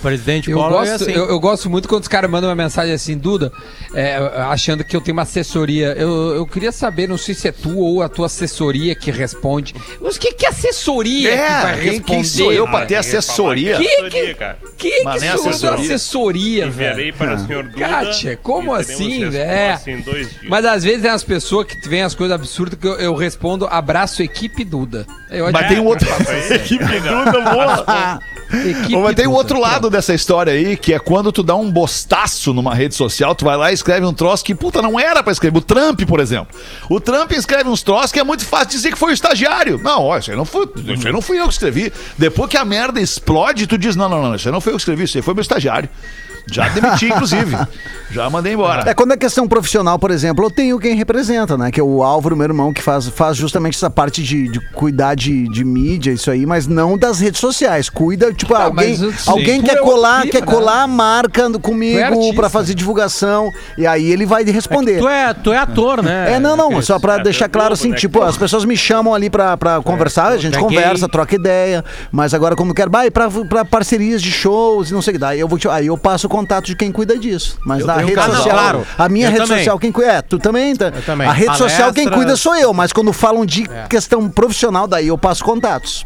[0.02, 1.12] Presidente Eu Collor é gosto, assim.
[1.12, 3.52] eu, eu gosto muito quando os caras mandam uma mensagem assim, Duda,
[3.94, 4.16] é,
[4.48, 5.94] achando que eu tenho uma assessoria.
[5.96, 9.74] Eu, eu queria saber, não sei se é tu ou a tua assessoria que responde.
[10.00, 12.02] Mas o que, que é assessoria que vai É, quem, responder?
[12.04, 12.86] quem sou eu pra cara?
[12.86, 13.76] ter assessoria?
[13.78, 14.58] Que, que, cara.
[14.76, 15.84] que, Mas que sou assessoria.
[15.84, 17.14] assessoria, velho?
[17.14, 17.78] para o senhor Duda.
[17.78, 19.78] Kátia, como assim, é?
[20.04, 20.48] dois dias.
[20.48, 23.66] Mas às vezes tem as pessoas que vêm as coisas absurdas que eu, eu respondo
[23.66, 25.06] abraço equipe Duda.
[25.30, 26.08] Eu Mas tem um outro.
[26.50, 26.84] Equipe.
[26.84, 28.20] Duda, boa.
[28.52, 31.70] Equipe Mas tem o outro lado dessa história aí, que é quando tu dá um
[31.70, 35.22] bostaço numa rede social, tu vai lá e escreve um troço que, puta, não era
[35.22, 35.58] pra escrever.
[35.58, 36.54] O Trump, por exemplo.
[36.88, 39.78] O Trump escreve uns troços que é muito fácil dizer que foi o estagiário.
[39.82, 41.92] Não, ó, isso aí não, foi, isso aí não fui eu que escrevi.
[42.18, 44.76] Depois que a merda explode, tu diz, não, não, não, isso aí não foi eu
[44.76, 45.88] que escrevi, isso aí foi meu estagiário.
[46.46, 47.56] Já demiti, inclusive.
[48.10, 48.82] Já mandei embora.
[48.88, 51.70] É quando é questão profissional, por exemplo, eu tenho quem representa, né?
[51.70, 55.14] Que é o Álvaro, meu irmão, que faz, faz justamente essa parte de, de cuidar
[55.14, 57.88] de, de mídia, isso aí, mas não das redes sociais.
[57.88, 60.52] Cuida, tipo, Tá, alguém, sim, alguém tu quer é colar, quer clima, né?
[60.52, 62.34] colar a marca é comigo artista.
[62.34, 64.98] pra fazer divulgação, e aí ele vai responder.
[64.98, 66.34] Tu é, tu é ator, né?
[66.34, 66.84] É, não, não, Cris?
[66.86, 69.80] só pra É, deixar claro assim, né, tipo, as pessoas me chamam ali pra, pra
[69.80, 71.12] conversar, a gente é conversa, gay.
[71.12, 75.12] troca ideia, mas agora quando quer, vai pra, pra parcerias de shows e não sei
[75.12, 77.58] o que, daí eu vou aí eu passo contato de quem cuida disso.
[77.64, 78.86] Mas na rede canal, social, claro.
[78.96, 79.58] a minha Eu rede também.
[79.58, 80.86] social quem cuida, é, tu também, tá?
[80.86, 81.28] Eu também.
[81.28, 82.16] A rede social quem Palestras.
[82.16, 83.86] cuida sou eu, mas quando falam de É.
[83.88, 86.04] questão profissional, daí eu passo contatos.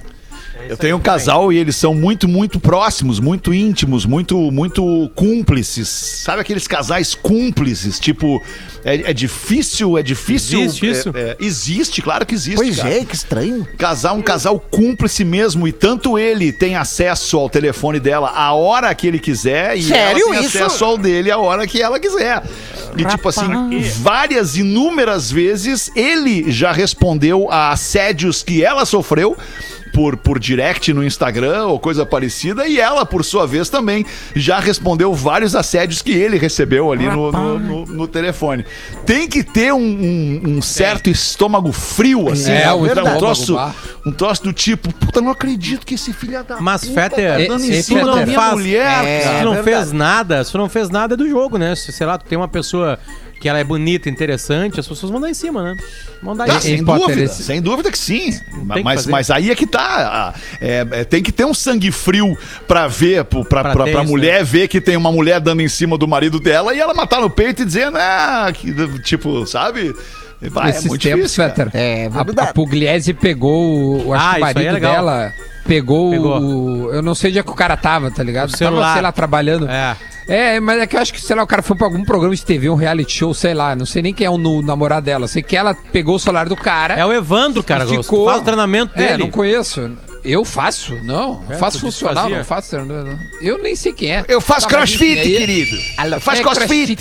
[0.69, 5.89] Eu tenho um casal e eles são muito, muito próximos, muito íntimos, muito, muito cúmplices.
[5.89, 7.99] Sabe aqueles casais cúmplices?
[8.01, 8.43] Tipo,
[8.85, 10.61] é, é difícil, é difícil.
[10.61, 11.13] Existe isso?
[11.15, 12.57] é- é- existe, claro que existe.
[12.57, 12.95] Pois cara.
[12.95, 13.67] é, que estranho.
[13.79, 18.95] Casar um casal cúmplice mesmo e tanto ele tem acesso ao telefone dela a hora
[18.95, 20.59] que ele quiser e Sério ela tem isso?
[20.59, 22.43] acesso ao dele a hora que ela quiser.
[22.97, 23.45] E tipo assim,
[24.01, 29.37] várias inúmeras vezes ele já respondeu a assédios que ela sofreu
[29.97, 34.05] por, por direct no Instagram ou coisa parecida, e ela, por sua vez, também
[34.35, 38.67] já respondeu vários assédios que ele recebeu ali no, no, no- no telefone.
[39.07, 42.73] Tem que ter um, um- um certo estômago frio, assim, É, né?
[42.75, 43.57] o um, troço,
[44.05, 47.55] um troço do tipo, puta, não acredito que esse filho da Mas, puta Fetter, tá
[47.55, 49.05] dando em cima da minha faz- mulher.
[49.05, 49.63] É, Se tu não verdade.
[49.65, 51.75] fez nada, se tu não fez nada é do jogo, né?
[51.75, 52.99] Se, sei lá, tu tem uma pessoa
[53.41, 55.77] que ela é bonita, interessante, as pessoas vão dar em cima, né?
[56.23, 56.61] Vão dar em cima.
[56.61, 58.31] sem Potter, dúvida, esse- sem dúvida que sim.
[58.33, 60.35] que Mas, mas aí é que tá.
[60.61, 64.05] é, é, tem que ter um sangue frio pra ver, pra, Pra pra, pra isso,
[64.11, 67.21] mulher ver que tem uma mulher dando em cima do marido dela e ela matar
[67.21, 69.95] no peito e dizendo, ah, que, tipo, sabe?
[70.51, 71.45] Vai, é Esses muito tempos, difícil.
[71.45, 75.33] Fetter, É a, a Pugliese pegou o, acho Ah, o é marido dela
[75.67, 76.41] pegou, Pegou.
[76.41, 76.93] o.
[76.93, 78.49] Eu não sei onde é que o cara tava, tá ligado?
[78.49, 78.83] O celular.
[78.83, 79.69] Tava, sei lá, trabalhando.
[79.69, 79.97] É.
[80.29, 82.35] É, mas é que eu acho que, sei lá, o cara foi pra algum programa
[82.35, 83.77] de TV, um reality show, sei lá.
[83.77, 85.29] Não sei nem quem é o nu- namorado dela.
[85.29, 86.95] Sei que ela pegou o celular do cara.
[86.95, 87.87] É o Evandro, cara.
[87.87, 88.27] Ficou...
[88.27, 89.19] Faz o treinamento É, dele.
[89.23, 89.89] não conheço.
[90.25, 90.97] Eu faço?
[91.05, 91.45] Não.
[91.49, 92.39] É, faço funcional, fazia.
[92.39, 93.21] não faço treinamento.
[93.41, 94.25] Eu nem sei quem é.
[94.27, 95.77] Eu faço Tá, crossfit, aí- querido.
[96.21, 96.93] Faço É, crossfit.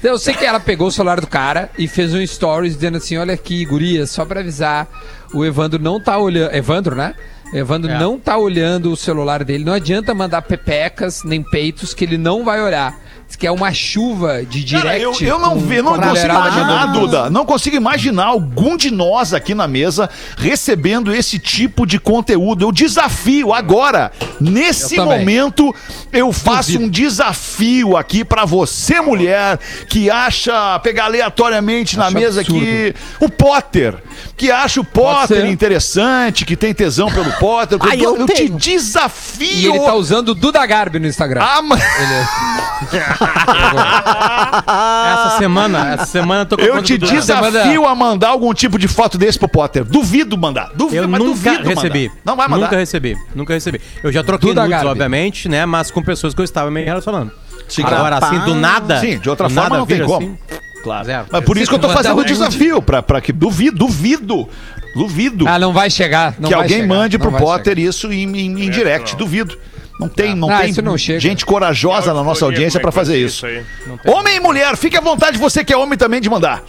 [0.00, 2.96] Então, Eu sei que ela pegou o celular do cara e fez um stories dizendo
[2.96, 4.88] assim: olha aqui, gurias, só pra avisar,
[5.32, 6.52] o Evandro não tá olhando.
[6.52, 7.14] Evandro, né?
[7.52, 7.98] Evandro É.
[7.98, 9.64] não tá olhando o celular dele.
[9.64, 12.98] Não adianta mandar pepecas nem peitos que ele não vai olhar.
[13.32, 14.86] Diz que é uma chuva de direct.
[14.86, 17.30] Cara, eu, eu não vi, não consigo imaginar, Duda.
[17.30, 22.62] Não consigo imaginar algum de nós aqui na mesa recebendo esse tipo de conteúdo.
[22.66, 25.74] Eu desafio agora, nesse Eu momento,
[26.12, 26.84] eu faço Duvido.
[26.84, 32.62] um desafio aqui pra você, mulher, que acha pegar aleatoriamente na Acho mesa absurdo.
[32.62, 33.94] aqui o Potter,
[34.36, 37.78] que acha o Potter interessante, que tem tesão pelo Potter.
[37.80, 39.48] Ah, eu eu te desafio.
[39.50, 41.40] E ele tá usando o Duda Garbi no Instagram.
[41.42, 43.21] a ma- Ele é-
[45.12, 48.78] Essa semana, essa semana eu tô com a Eu te desafio a mandar algum tipo
[48.78, 49.84] de foto desse pro Potter.
[49.84, 50.70] Duvido mandar.
[50.74, 52.08] Duvido, Eu mas nunca duvido recebi.
[52.08, 52.20] Mandar.
[52.24, 52.64] Não vai mandar.
[52.66, 53.16] Nunca recebi.
[53.34, 53.80] Nunca recebi.
[54.02, 54.88] Eu já troquei Duda nudes, Garbi.
[54.90, 55.64] obviamente, né?
[55.66, 57.32] Mas com pessoas que eu estava me relacionando.
[57.68, 58.24] Sim, Agora, claro.
[58.36, 59.00] assim, do nada.
[59.00, 60.16] Sim, de outra forma não tem como.
[60.16, 60.38] assim,
[60.82, 61.04] Claro.
[61.06, 61.26] Zero.
[61.30, 64.48] Mas por isso que eu tô fazendo o desafio, pra, pra que duvido, duvido,
[64.96, 66.34] duvido Ah, não vai chegar.
[66.40, 69.12] não que vai alguém chegar, mande pro Potter isso em, em- em direct.
[69.12, 69.18] não.
[69.18, 69.56] Duvido.
[70.02, 73.46] Não tem, não Ah, tem isso não gente corajosa na nossa audiência pra fazer isso.
[73.46, 73.64] aí.
[74.06, 76.62] Homem e mulher, fique à vontade, você que é homem também, de mandar.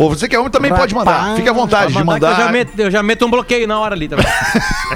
[0.00, 1.36] Ou você que é homem também pode mandar.
[1.36, 2.40] Fique à vontade de Mandar que mandar.
[2.40, 4.26] Eu já, meto, eu já meto um bloqueio na hora ali também.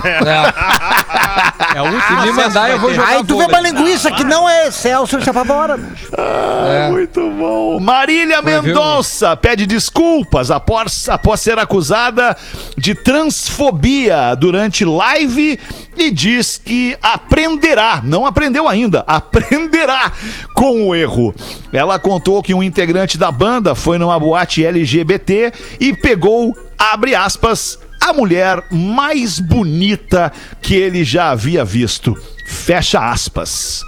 [0.05, 1.79] É.
[1.79, 4.25] É o último Se me mandar, eu vou jogar Aí tu vê uma linguiça que
[4.25, 5.79] não é Celso e Chapavora.
[6.17, 6.91] É.
[6.91, 7.81] Muito bom.
[7.81, 12.37] Marília Mendonça pede desculpas após, após ser acusada
[12.77, 15.59] de transfobia durante live
[15.97, 20.13] e diz que aprenderá, não aprendeu ainda, aprenderá
[20.55, 21.35] com o erro.
[21.73, 27.79] Ela contou que um integrante da banda foi numa boate LGBT e pegou, abre aspas,
[28.01, 32.15] a mulher mais bonita que ele já havia visto.
[32.47, 33.81] Fecha aspas.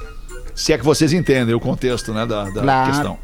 [0.55, 2.91] Se é que vocês entendem o contexto, né, da, da Claro.
[2.91, 3.19] questão.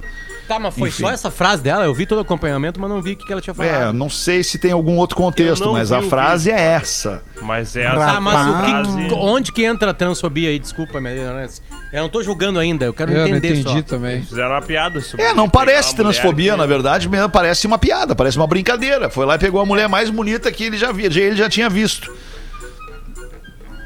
[0.53, 1.03] Tá, mas foi Enfim.
[1.05, 1.85] só essa frase dela?
[1.85, 3.73] Eu vi todo o acompanhamento, mas não vi o que ela tinha falado.
[3.75, 7.23] É, não sei se tem algum outro contexto, não mas vi a frase é essa.
[7.41, 10.59] Mas é Tá, essa mas o que, onde que entra a transfobia aí?
[10.59, 11.63] Desculpa, minha ignorância.
[11.93, 13.83] Eu não tô julgando ainda, eu quero Eu não entender entendi só.
[13.83, 14.23] também.
[14.23, 18.15] Fizeram uma piada sobre É, não parece transfobia, que- na verdade, mesmo parece uma piada,
[18.15, 19.09] parece uma brincadeira.
[19.09, 21.71] Foi lá e pegou a mulher mais bonita que ele já via, ele já tinha
[21.71, 22.13] visto.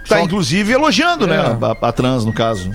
[0.09, 1.37] Tá, Só- inclusive, elogiando, né?
[1.37, 1.65] É.
[1.85, 2.71] A, a trans, no caso.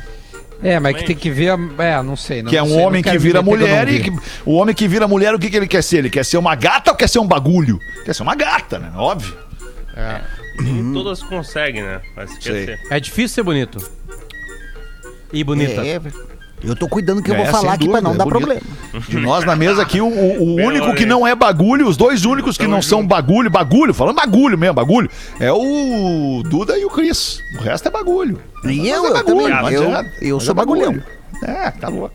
[0.64, 1.50] É, mas que tem que ver.
[1.50, 2.42] a- É, não sei.
[2.44, 4.00] Não, Que é não um sei, homem que vira que mulher não e.
[4.04, 4.14] que-
[4.46, 5.98] o homem que vira mulher, o que, que ele quer ser?
[5.98, 7.80] Ele quer ser uma gata ou quer ser um bagulho?
[8.06, 8.92] Quer ser uma gata, né?
[8.96, 9.36] Óbvio.
[10.60, 12.02] Nem todas conseguem, né?
[12.16, 12.80] Mas quer ser.
[12.90, 13.80] É difícil ser bonito.
[15.34, 15.82] E bonita.
[15.86, 16.00] É,
[16.64, 18.24] eu tô cuidando que eu É, vou falar sem aqui pra dúvida, não é dar
[18.26, 18.62] bonito.
[18.62, 19.06] problema.
[19.08, 22.26] De nós na mesa aqui, o, o- o único que não é bagulho, os dois
[22.26, 26.90] únicos que não são bagulho, bagulho, falando bagulho mesmo, bagulho, é o Duda e o
[26.90, 27.42] Cris.
[27.60, 28.40] O resto é bagulho.
[28.64, 29.50] E Mas eu, é eu bagulho, também.
[29.50, 30.12] não Eu, adianta.
[30.22, 31.02] eu Mas sou é bagulhão.
[31.44, 32.14] É, tá louco.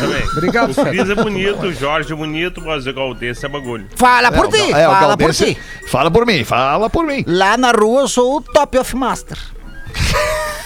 [0.00, 0.22] Também.
[0.32, 0.84] Obrigado, O.
[0.84, 3.86] Cris é bonito, o Jorge é bonito, mas o Galdês é bagulho.
[3.96, 5.56] Fala por ti, É, o fala por ti.
[5.86, 7.24] Fala por mim, fala por mim.
[7.26, 9.38] Lá na rua eu sou o top of master.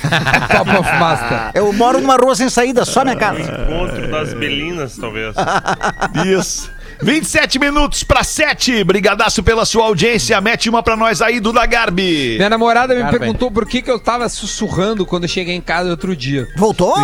[0.51, 1.51] Top of Master.
[1.55, 3.41] Eu moro numa rua sem saída, só minha casa.
[3.41, 5.35] Encontro das Belinas, talvez.
[6.27, 6.71] Isso.
[7.03, 8.85] 27 minutos pra 7.
[8.85, 10.41] Brigadaço pela sua audiência.
[10.41, 12.37] Mete uma pra nós aí, Duda Garbi.
[12.37, 15.61] Minha namorada me Cara, perguntou por que, que eu tava sussurrando quando eu cheguei em
[15.61, 16.47] casa outro dia.
[16.57, 16.95] Voltou?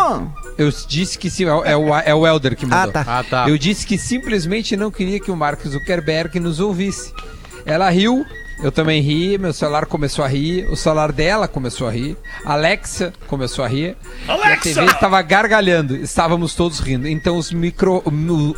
[0.57, 2.91] Eu disse que sim, é o, é o, é o Elder que mandou.
[2.91, 3.19] Ah, tá.
[3.19, 3.49] Ah, tá.
[3.49, 7.13] Eu disse que simplesmente não queria que o Mark Zuckerberg nos ouvisse.
[7.67, 8.25] Ela riu,
[8.63, 13.13] eu também ri, meu celular começou a rir, o celular dela começou a rir, Alexa
[13.27, 14.63] começou a rir, e a Alexa!
[14.75, 17.07] TV estava gargalhando, estávamos todos rindo.
[17.09, 18.03] Então os micro.
[18.05, 18.57] o-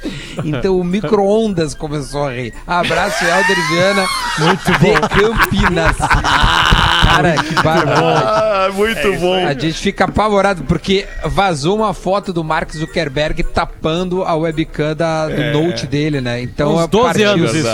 [0.44, 2.52] então o micro-ondas começou a rir.
[2.66, 4.06] Abraço, Helder Viana,
[4.38, 5.96] muito de Campinas.
[7.08, 8.02] Cara, que barbaridade.
[8.26, 9.46] Ah, muito bom.
[9.46, 15.28] A gente fica apavorado porque vazou uma foto do Mark Zuckerberg tapando a webcam da-
[15.28, 16.40] do Note dele, né?
[16.42, 17.68] Então Uns a 12 partiu- anos isso.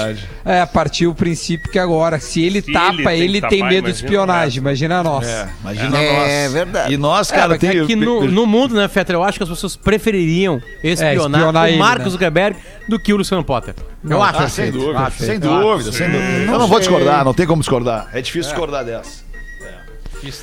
[0.44, 3.58] É, partiu o princípio que agora, se ele Se tapa, ele tem ele que tem,
[3.60, 4.58] tapar, medo de imagina espionagem.
[4.60, 5.26] Imagina nós.
[5.26, 6.52] É, imagina É nós.
[6.52, 6.92] verdade.
[6.92, 7.80] E nós, Cara, cara, tem.
[7.80, 11.64] é que no, no mundo, né, Fetter, eu acho que as pessoas prefeririam espionar, espionar
[11.64, 12.08] o ele, Mark né?
[12.10, 12.56] Zuckerberg
[12.88, 13.74] do que o Luciano Potter.
[14.08, 14.38] eu acho.
[14.42, 15.24] Ah, sem dúvida, Acho.
[15.24, 16.52] sem dúvida, sem dúvida.
[16.52, 18.08] Eu não vou discordar, não tem como discordar.
[18.12, 19.24] É difícil discordar dessa.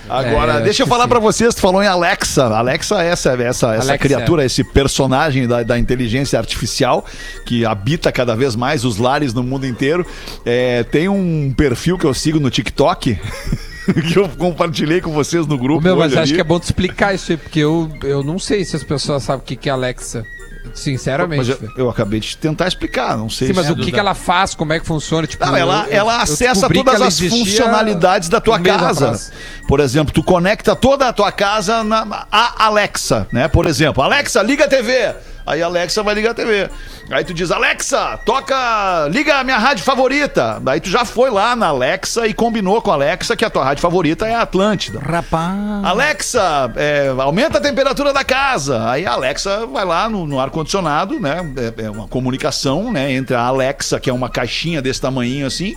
[0.10, 2.46] Agora, É, deixa eu falar pra vocês, tu falou em Alexa.
[2.46, 3.98] Alexa é essa, essa, essa Alexa.
[3.98, 7.06] criatura, esse personagem da, da inteligência artificial
[7.46, 10.06] que habita cada vez mais os lares no mundo inteiro.
[10.46, 13.17] É, tem um perfil que eu sigo no TikTok.
[14.08, 15.84] que eu compartilhei com vocês no grupo.
[15.84, 16.34] Meu, mas acho ali.
[16.34, 19.24] que é bom tu explicar isso aí, porque eu, eu não sei se as pessoas
[19.24, 20.26] sabem o que, que é Alexa.
[20.74, 21.38] Sinceramente.
[21.38, 24.00] Mas eu, eu acabei de tentar explicar, não sei Sim, mas se- o que, que
[24.00, 25.28] ela faz, como é que funciona?
[25.28, 29.19] Tipo, Não, ela, eu- ela acessa todas as funcionalidades da tua casa.
[29.67, 33.47] Por exemplo, tu conecta toda a tua casa na a Alexa, né?
[33.47, 35.13] Por exemplo, Alexa, liga a TV.
[35.45, 36.69] Aí a Alexa vai ligar a TV.
[37.10, 40.60] Aí tu diz, Alexa, toca, liga a minha rádio favorita.
[40.62, 43.63] Daí tu já foi lá na Alexa e combinou com a Alexa que a tua
[43.63, 44.99] rádio favorita é a Atlântida.
[44.99, 45.84] Rapaz.
[45.84, 48.89] Alexa, é, aumenta a temperatura da casa.
[48.89, 51.38] Aí a Alexa vai lá no, no ar-condicionado, né?
[51.77, 53.12] É, é uma comunicação, né?
[53.12, 55.75] Entre a Alexa, que é uma caixinha desse tamanho assim,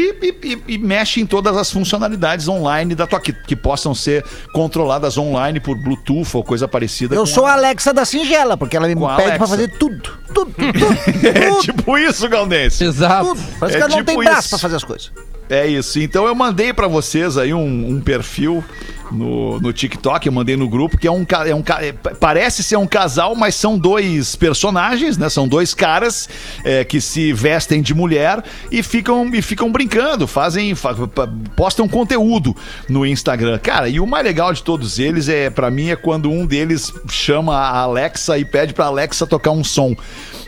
[0.00, 4.24] e, e- e- mexe em todas as funcionalidades online da tua que, que possam ser
[4.52, 7.14] controladas online por Bluetooth ou coisa parecida.
[7.14, 10.10] Eu com sou a Alexa da Singela, porque ela me pede pra fazer tudo.
[10.34, 11.26] Tudo, tudo, tudo.
[11.26, 12.84] É tipo isso, Galdense.
[12.84, 13.28] Exato.
[13.28, 13.42] tudo.
[13.60, 14.48] Parece É que ela não tipo tem braço isso.
[14.50, 15.12] pra fazer as coisas.
[15.48, 16.00] É isso.
[16.00, 18.64] Então eu mandei pra vocês aí um, um perfil
[19.12, 22.64] no, no TikTok, eu mandei no grupo, que é um, é um é, pa- parece
[22.64, 25.28] ser um casal, mas são dois personagens, né?
[25.28, 26.28] São dois caras
[26.64, 30.92] é, que se vestem de mulher e ficam, e ficam brincando, fazem, fa-
[31.54, 32.56] postam conteúdo
[32.88, 33.58] no Instagram.
[33.60, 36.92] Cara, e o mais legal de todos eles é, para mim, é quando um deles
[37.08, 39.94] chama a Alexa e pede pra Alexa tocar um som.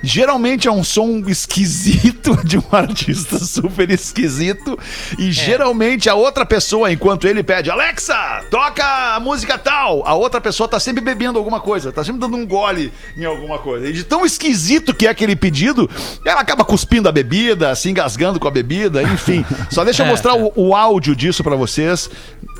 [0.02, 4.78] Geralmente é um som esquisito de um artista super esquisito.
[5.18, 8.84] E geralmente a outra pessoa, enquanto ele pede, Alexa, toca
[9.14, 12.46] a música tal, a outra pessoa tá sempre bebendo alguma coisa, tá sempre dando um
[12.46, 13.88] gole em alguma coisa.
[13.88, 15.88] E de tão esquisito que é aquele pedido,
[16.24, 19.44] ela acaba cuspindo a bebida, se engasgando com a bebida, enfim.
[19.70, 22.10] Só deixa eu mostrar o, o áudio disso pra vocês,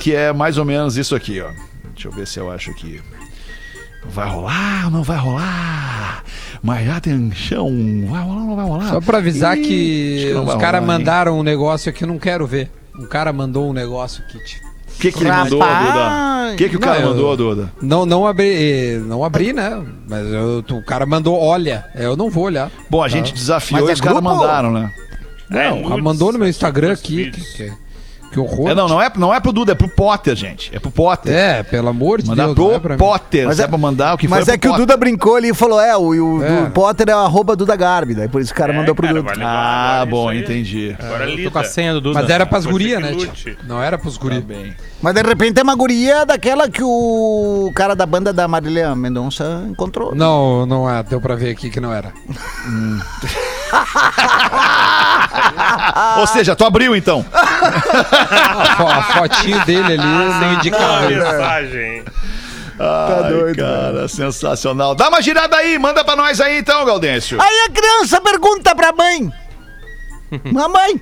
[0.01, 1.51] que é mais ou menos isso aqui, ó.
[1.94, 3.01] Deixa eu ver se eu acho aqui.
[4.05, 6.08] Vai rolar ou não vai rolar?
[6.62, 7.68] Mas atenção,
[8.09, 8.88] vai rolar ou não vai rolar?
[8.88, 12.47] Só pra avisar Ih, que não os caras mandaram um negócio aqui, eu não quero
[12.47, 12.71] ver.
[12.99, 14.42] Um cara mandou um negócio aqui.
[14.44, 15.87] tipo, O que, que ele mandou, Rapaz!
[15.87, 16.53] Duda?
[16.53, 17.73] O que, que o Não, cara eu- mandou, Duda?
[17.81, 19.81] Não, não abri, não abri, né?
[20.09, 21.85] Mas eu- o cara mandou, olha.
[21.94, 22.71] Eu não vou olhar.
[22.90, 24.90] Bom, a gente desafiou Mas e é os caras mandaram, né?
[25.51, 27.31] É, Não, o cara nudes, mandou no meu é, Instagram aqui.
[27.31, 27.73] que- que-
[28.30, 28.70] Que horror.
[28.70, 30.70] É, não, não é, não é pro Duda, é pro Potter, gente.
[30.74, 31.32] É pro Potter.
[31.34, 32.78] É, pelo amor de Mandar Deus.
[32.78, 32.96] pro é.
[32.96, 33.46] Potter.
[33.46, 34.86] Mas é, é- pra mandar o que Mas é que o Potter.
[34.86, 36.02] Duda brincou ali e falou: é, o,
[36.38, 36.62] o, É.
[36.64, 38.14] o Potter é o arroba Duda Garbi.
[38.14, 39.30] Daí por isso o cara É, mandou pro cara, Duda.
[39.34, 40.94] vale- Ah, agora bom, entendi.
[40.98, 41.50] Agora Tô lida.
[41.50, 42.20] com a senha do Duda.
[42.20, 43.14] Mas era pras gurias, né?
[43.32, 43.56] tio?
[43.66, 44.44] Não era pros gurias.
[44.44, 44.74] Bem.
[45.00, 49.64] Mas de repente é uma guria daquela que o cara da banda da Marília Mendonça
[49.70, 50.14] encontrou.
[50.14, 51.02] Não, não é.
[51.02, 52.12] Deu pra ver aqui que não era.
[56.18, 57.24] Ou seja, tu abriu então.
[57.33, 61.09] A, fo- a fotinho dele ali, não Uma indicava.
[61.09, 62.04] mensagem.
[62.76, 64.09] Tá doido, cara.
[64.09, 64.94] Sensacional.
[64.94, 67.40] Dá uma girada aí, manda pra nós aí então, Gaudêncio.
[67.40, 69.33] Aí a criança pergunta pra mãe:
[70.52, 71.00] Mamãe,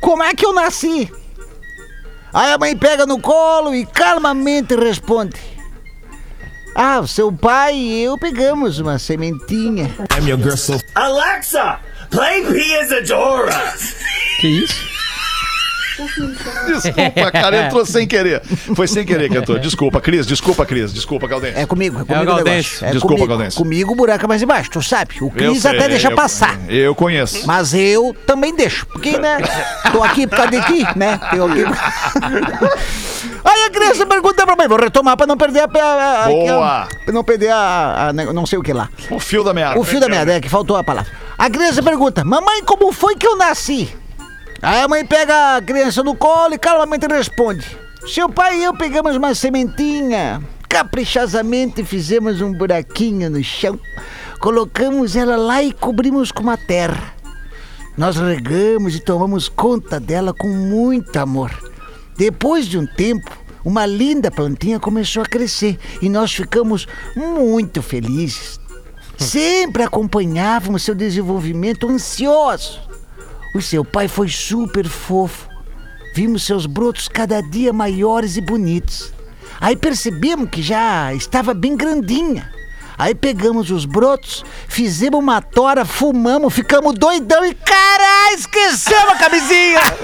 [0.00, 1.12] como é que eu nasci?
[2.32, 5.36] Aí a mãe pega no colo e calmamente responde:
[6.74, 9.94] Ah, o seu pai e eu pegamos uma sementinha.
[10.94, 11.78] Alexa,
[12.10, 13.74] play Pia Zadora.
[14.40, 14.74] Que isso?
[16.66, 18.42] Desculpa, cara, entrou sem querer.
[18.74, 19.58] Foi sem querer que entrou.
[19.58, 20.26] Desculpa, Cris.
[20.26, 20.92] Desculpa, Cris.
[20.92, 21.58] Desculpa, Gaudêncio.
[21.58, 22.72] É comigo, é comigo o Gaudêncio.
[22.72, 22.86] negócio.
[22.86, 23.28] É Desculpa, comigo.
[23.28, 23.58] Gaudêncio.
[23.58, 25.16] Comigo o buraco é mais embaixo, tu sabe.
[25.20, 26.58] O Cris sei, até deixa eu- passar.
[26.68, 27.46] Eu conheço.
[27.46, 29.38] Mas eu também deixo, porque, né?
[29.92, 31.18] Tô aqui por causa de ti, né?
[31.22, 31.38] Aqui...
[33.44, 35.64] Aí a criança pergunta pra mãe, vou retomar pra não perder a...
[35.84, 36.88] a, a Boa.
[37.04, 38.88] Pra não perder a, a- Não sei o que lá.
[39.10, 39.78] O fio da meada.
[39.78, 41.10] O fio da merda, é que faltou a palavra.
[41.36, 43.90] A criança pergunta, mamãe, como foi que eu nasci?
[44.64, 47.66] Aí a mãe pega a criança no colo e calmamente responde,
[48.06, 53.78] seu pai e eu pegamos uma sementinha, caprichosamente fizemos um buraquinho no chão,
[54.40, 57.12] colocamos ela lá e cobrimos com uma terra.
[57.94, 61.50] Nós regamos e tomamos conta dela com muito amor.
[62.16, 68.58] Depois de um tempo, uma linda plantinha começou a crescer e nós ficamos muito felizes.
[69.18, 72.93] Sempre acompanhávamos seu desenvolvimento ansioso.
[73.54, 75.48] O seu pai foi super fofo.
[76.14, 79.12] Vimos seus brotos cada dia maiores e bonitos.
[79.60, 82.52] Aí percebemos que já estava bem grandinha.
[82.96, 89.80] Aí pegamos os brotos, fizemos uma tora, fumamos, ficamos doidão e caralho, esquecemos a camisinha!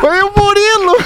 [0.00, 0.96] Foi o Murilo!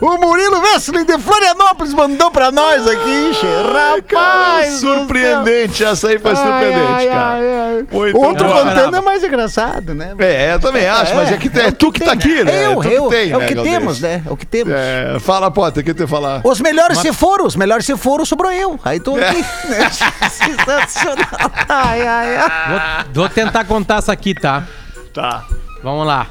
[0.00, 3.32] O Murilo Wessling de Florianópolis mandou pra nós aqui.
[3.72, 4.80] Rapaz!
[4.80, 5.84] Surpreendente.
[5.84, 7.86] Essa aí foi surpreendente, cara.
[7.90, 8.54] Muito Outro bom.
[8.54, 10.14] contando é mais engraçado, né?
[10.18, 12.66] É, eu também acho, mas é que é, tu que tá aqui, né?
[12.66, 14.22] Eu, eu, é o né, que temos, né?
[14.24, 14.72] É o que temos.
[14.72, 16.40] É, fala, Potter, o que tu falar?
[16.44, 18.78] Os melhores se foram, os melhores se foram, sobrou eu.
[18.84, 19.42] Aí tô aqui.
[19.68, 19.90] né?
[19.90, 21.50] Sensacional.
[21.68, 23.04] Ai, ai, ai.
[23.04, 24.66] Vou, vou tentar contar essa aqui, tá?
[25.12, 25.44] Tá.
[25.82, 26.28] Vamos lá.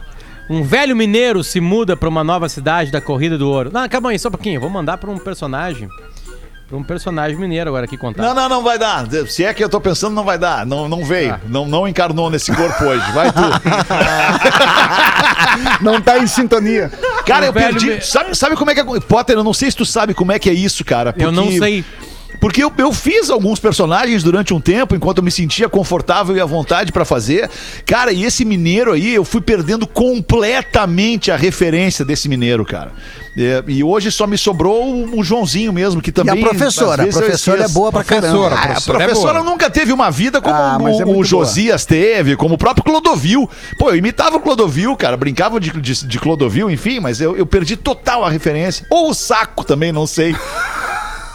[0.49, 3.69] Um velho mineiro se muda pra uma nova cidade da Corrida do Ouro.
[3.71, 4.55] Não, calma aí, só um pouquinho.
[4.55, 5.89] Eu Vou mandar pra um personagem.
[6.69, 8.23] Pra um personagem mineiro agora aqui contar.
[8.23, 9.05] Não, não, não vai dar.
[9.27, 10.65] Se é que eu tô pensando, não vai dar.
[10.65, 11.33] Não, não veio.
[11.33, 11.39] Ah.
[11.47, 13.11] Não, não encarnou nesse corpo hoje.
[13.11, 13.39] Vai tu.
[15.81, 16.91] Não tá em sintonia.
[17.25, 17.87] Cara, eu perdi.
[17.87, 18.99] me- Sabe, sabe como é que é.
[19.01, 21.13] Potter, eu não sei se tu sabe como é que é isso, cara.
[21.17, 21.83] Eu não sei.
[22.39, 26.39] Porque eu, eu fiz alguns personagens durante um tempo, enquanto eu me sentia confortável e
[26.41, 27.49] à vontade pra fazer.
[27.85, 32.91] Cara, e esse mineiro aí, eu fui perdendo completamente a referência desse mineiro, cara.
[33.39, 36.43] É, e hoje só me sobrou o, o Joãozinho mesmo, que E também.
[36.43, 37.03] a professora?
[37.03, 38.27] A às vezes eu professora é boa pra caramba.
[38.33, 39.51] Professora, Ah, a professora é professora boa.
[39.51, 42.83] nunca teve uma vida como Ah, mas é o, o Josias teve, como o próprio
[42.83, 43.47] Clodovil.
[43.77, 47.45] Pô, eu imitava o Clodovil, cara, brincava de, de, de Clodovil, enfim, mas eu, eu
[47.45, 48.85] perdi total a referência.
[48.89, 50.35] Ou o saco também, não sei.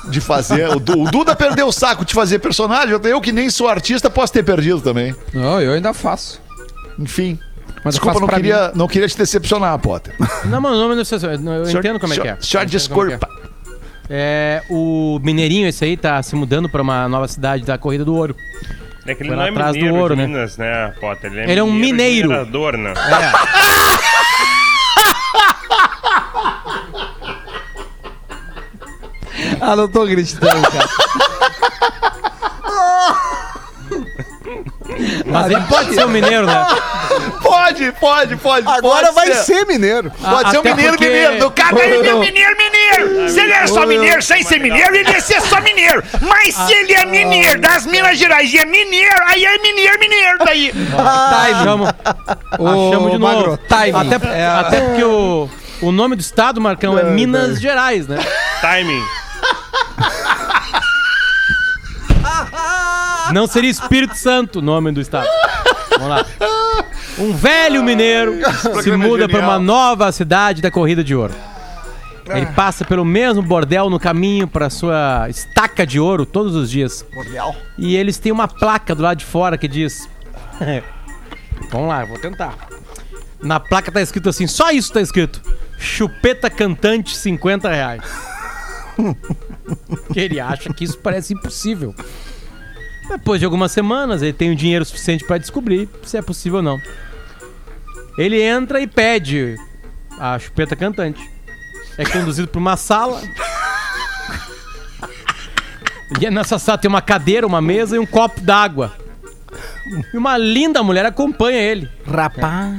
[0.08, 0.68] De fazer.
[0.68, 2.90] O, Du- o Duda perdeu o saco de fazer personagem.
[3.04, 5.14] Eu que nem sou artista posso ter perdido também.
[5.32, 6.40] Não, eu ainda faço.
[6.98, 7.38] Enfim.
[7.84, 10.14] Mas eu Desculpa, não queria, não queria te decepcionar, Potter.
[10.44, 11.04] Não, mas o nome não
[11.40, 12.36] não, Eu entendo como é que é.
[12.40, 12.66] Senhor, como é é.
[12.66, 13.28] desculpa.
[14.10, 18.14] É, o mineirinho esse aí tá se mudando pra uma nova cidade da Corrida do
[18.14, 18.36] Ouro.
[19.06, 20.26] É que ele Foi não é atrás do mineiro ouro, de né?
[20.28, 21.32] Minas, né, Potter?
[21.32, 22.28] Ele é um mineiro.
[22.28, 22.92] minerador, né?
[29.64, 30.88] Ah, não tô acreditando, cara.
[35.26, 36.66] Mas ele pode ser um mineiro, né?
[37.42, 38.66] Pode, pode, pode.
[38.68, 40.10] Agora pode vai ser mineiro.
[40.10, 41.38] Pode ser um Até mineiro porque- mineiro.
[41.38, 43.28] Do cara ele é mineiro, mineiro!
[43.30, 46.02] Se ele é só mineiro sem ser mineiro, ele ia ser só mineiro.
[46.20, 50.38] Mas se ele é mineiro das Minas Gerais e é mineiro, aí é mineiro, mineiro
[50.44, 50.72] daí.
[50.72, 51.64] Timing.
[51.64, 51.86] Chamo,
[52.92, 53.36] chamo de novo.
[53.36, 54.14] Magro, timing.
[54.14, 55.48] Até, É, até porque o,
[55.82, 58.18] o nome do estado, Marcão, é Minas Gerais, né?
[58.60, 59.02] Timing.
[63.32, 65.28] Não seria Espírito Santo o nome do estado.
[65.98, 66.26] Vamos lá.
[67.18, 68.38] Um velho mineiro
[68.82, 71.34] se é muda para uma nova cidade da Corrida de Ouro.
[72.26, 77.04] Ele passa pelo mesmo bordel no caminho para sua estaca de ouro todos os dias.
[77.12, 77.54] Bordel.
[77.76, 80.08] E eles têm uma placa do lado de fora que diz:
[81.70, 82.54] Vamos lá, eu vou tentar.
[83.42, 85.42] Na placa tá escrito assim, só isso tá escrito.
[85.78, 88.02] Chupeta cantante, 50 reais.
[90.12, 91.94] que ele acha que isso parece impossível.
[93.08, 96.62] Depois de algumas semanas, ele tem o dinheiro suficiente pra descobrir se é possível ou
[96.62, 96.80] não.
[98.16, 99.56] Ele entra e pede
[100.18, 101.30] a chupeta cantante.
[101.98, 103.20] É conduzido pra uma sala.
[106.20, 108.96] E nessa sala tem uma cadeira, uma mesa e um copo d'água.
[110.12, 111.90] E uma linda mulher acompanha ele.
[112.06, 112.74] Rapaz.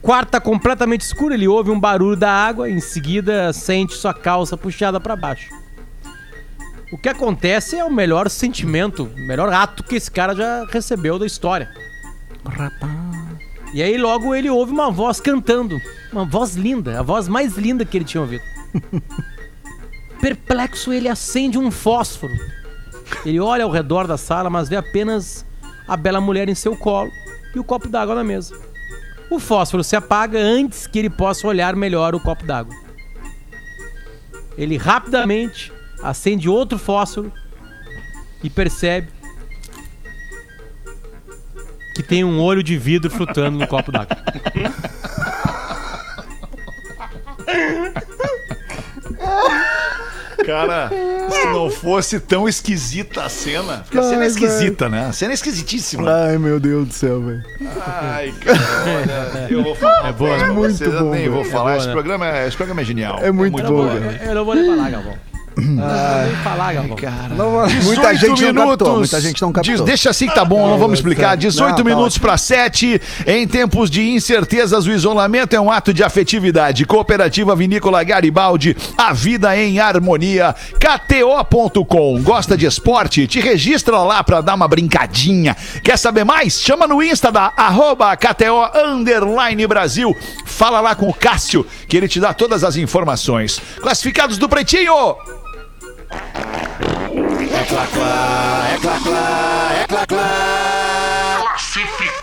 [0.00, 4.56] Quarto tá completamente escuro, ele ouve um barulho da água, em seguida sente sua calça
[4.56, 5.50] puxada pra baixo.
[6.92, 11.18] O que acontece é o melhor sentimento, o melhor ato que esse cara já recebeu
[11.18, 11.68] da história.
[12.44, 13.08] Rapaz.
[13.74, 15.78] E aí logo ele ouve uma voz cantando,
[16.10, 18.42] uma voz linda, a voz mais linda que ele tinha ouvido.
[20.20, 22.32] Perplexo, ele acende um fósforo.
[23.24, 25.44] Ele olha ao redor da sala, mas vê apenas
[25.86, 27.10] a bela mulher em seu colo
[27.54, 28.67] e o copo d'água na mesa.
[29.30, 32.74] O fósforo se apaga antes que ele possa olhar melhor o copo d'água.
[34.56, 35.72] Ele rapidamente
[36.02, 37.32] acende outro fósforo
[38.42, 39.08] e percebe
[41.94, 44.16] que tem um olho de vidro flutuando no copo d'água.
[50.44, 50.90] Cara,
[51.30, 53.78] se não fosse tão esquisita a cena.
[53.78, 55.06] Porque a cena é esquisita, né?
[55.06, 56.10] A cena é esquisitíssima.
[56.10, 57.42] Ai, meu Deus do céu, velho.
[57.86, 60.08] Ai, cara, olha, eu vou falar.
[60.08, 60.46] É boa, né?
[60.48, 61.70] Muito vocês, eu bom, nem vou falar.
[61.70, 61.92] É boa, esse, né?
[61.92, 63.18] programa é, esse programa é genial.
[63.22, 65.27] É muito não bom, eu não vou nem falar, Galvão.
[65.60, 66.96] Não vou falar, Galvão.
[67.82, 69.74] Muita 18 gente não captou, muita gente não captou.
[69.74, 71.36] Diz- deixa assim que tá bom, não vamos explicar.
[71.36, 73.00] 18 Não, tá minutos para 7.
[73.26, 76.84] Em tempos de incertezas, o isolamento é um ato de afetividade.
[76.84, 80.54] Cooperativa Vinícola Garibaldi, a vida em harmonia.
[80.78, 82.22] KTO.com.
[82.22, 83.26] Gosta de esporte?
[83.26, 85.56] Te registra lá pra dar uma brincadinha.
[85.82, 86.60] Quer saber mais?
[86.60, 90.14] Chama no Insta da arroba KTO Underline Brasil.
[90.46, 93.60] Fala lá com o Cássio, que ele te dá todas as informações.
[93.80, 95.16] Classificados do Pretinho!
[96.10, 101.38] É clá, clá, é clá, clá, é clá, clá.
[101.40, 102.17] Classifica.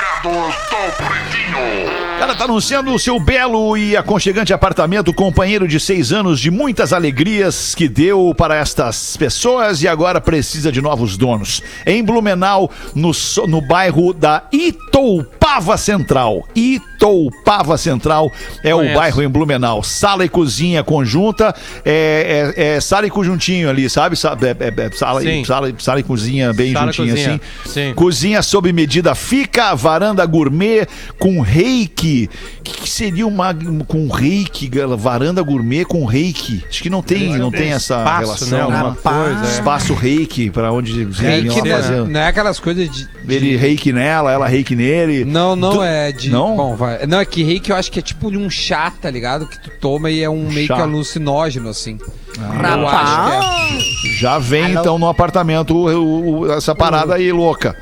[2.19, 6.91] Cara, tá anunciando o seu belo e aconchegante apartamento, companheiro de seis anos de muitas
[6.93, 11.61] alegrias que deu para estas pessoas e agora precisa de novos donos.
[11.85, 13.11] Em Blumenau, no,
[13.47, 16.47] no bairro da Itoupava Central.
[16.55, 18.31] Itoupava Central
[18.63, 18.95] é o Conheço.
[18.95, 19.83] bairro em Blumenau.
[19.83, 21.53] Sala e cozinha conjunta,
[21.85, 24.15] é, é- é sala e conjuntinho ali, sabe?
[24.15, 27.41] Sa- é- é- é sala, e, sala, e- sala e cozinha bem Sala juntinho cozinha.
[27.63, 27.71] assim.
[27.89, 27.93] Sim.
[27.93, 30.87] Cozinha sob medida fica, varanda gourmet
[31.17, 32.29] com reiki.
[32.59, 33.55] O que, que seria uma
[33.87, 36.63] com reiki, varanda gourmet com reiki?
[36.69, 38.49] Acho que não tem, não tem essa Espaço, relação.
[38.49, 38.61] né?
[38.61, 38.97] Alguma né?
[39.01, 39.49] coisa, é.
[39.49, 42.07] Espaço reiki para onde eles Reiki iriam lá não, fazer.
[42.07, 43.07] não é aquelas coisas de.
[43.27, 45.25] Ele reiki nela, ela reiki nele.
[45.25, 46.29] Não, não Tu- é de.
[46.29, 46.55] Não?
[46.55, 47.07] Bom, vai.
[47.07, 49.47] Não, é que reiki eu acho que é tipo de um chá, tá ligado?
[49.47, 50.75] Que tu toma e é um meio Chá.
[50.75, 51.97] que alucinógeno, assim.
[52.37, 54.19] Ah, eu acho que é.
[54.19, 57.75] Já vem então no apartamento o- o- essa parada aí louca.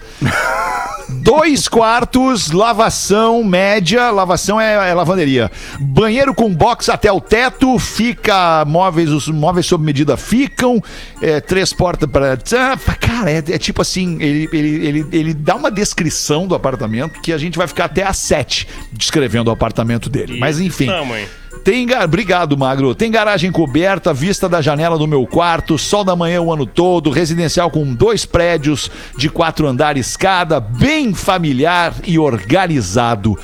[1.24, 5.50] Dois quartos, lavação média, lavação é, é lavanderia.
[5.80, 10.84] Banheiro com box até o teto, fica móveis, os móveis sob medida ficam,
[11.22, 12.36] é, três portas para.
[13.00, 17.32] Cara, é, é tipo assim, ele, ele, ele, ele dá uma descrição do apartamento que
[17.32, 20.38] a gente vai ficar até às sete descrevendo o apartamento dele.
[20.38, 20.88] Mas enfim.
[20.88, 21.28] Tamanho.
[21.64, 22.04] Tem gar...
[22.04, 22.94] Obrigado, Magro.
[22.94, 27.10] Tem garagem coberta, vista da janela do meu quarto, sol da manhã o ano todo,
[27.10, 33.38] residencial com dois prédios de quatro andares cada, bem familiar e organizado.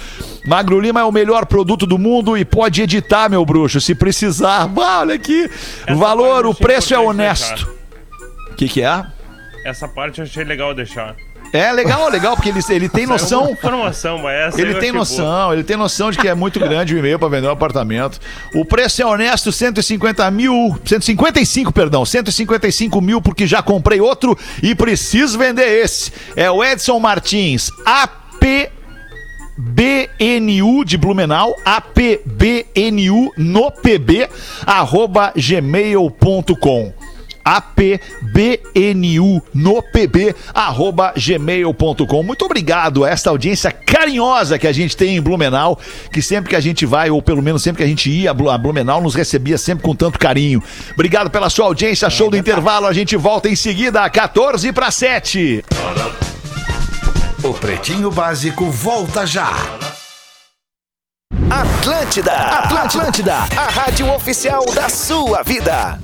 [0.45, 4.69] Magro Lima é o melhor produto do mundo e pode editar, meu bruxo, se precisar.
[4.75, 5.49] Olha aqui.
[5.85, 7.69] Essa Valor, o preço é honesto.
[8.51, 9.05] O que, que é?
[9.65, 11.15] Essa parte eu achei legal deixar.
[11.51, 13.39] É legal, legal, porque ele, ele tem noção.
[13.39, 15.53] Saiu uma Informação, mas essa Ele tem noção, boa.
[15.53, 18.19] ele tem noção de que é muito grande o e-mail para vender um apartamento.
[18.53, 24.75] O preço é honesto, 150 mil, 155, perdão, 155 mil porque já comprei outro e
[24.75, 26.11] preciso vender esse.
[26.35, 28.69] É o Edson Martins, AP
[29.57, 34.29] BNU de Blumenau, APBNU no PB,
[34.65, 36.93] arroba gmail.com.
[37.43, 42.23] apbnu no pb arroba gmail.com.
[42.23, 45.79] Muito obrigado a esta audiência carinhosa que a gente tem em Blumenau,
[46.11, 48.33] que sempre que a gente vai, ou pelo menos sempre que a gente ia a
[48.33, 50.61] Blu- a Blumenau, nos recebia sempre com tanto carinho.
[50.93, 55.63] Obrigado pela sua audiência, show do intervalo, a gente volta em seguida, 14 para 7.
[57.43, 59.51] O Pretinho Básico volta já.
[61.49, 65.99] Atlântida, Atlântida, a rádio oficial da sua vida.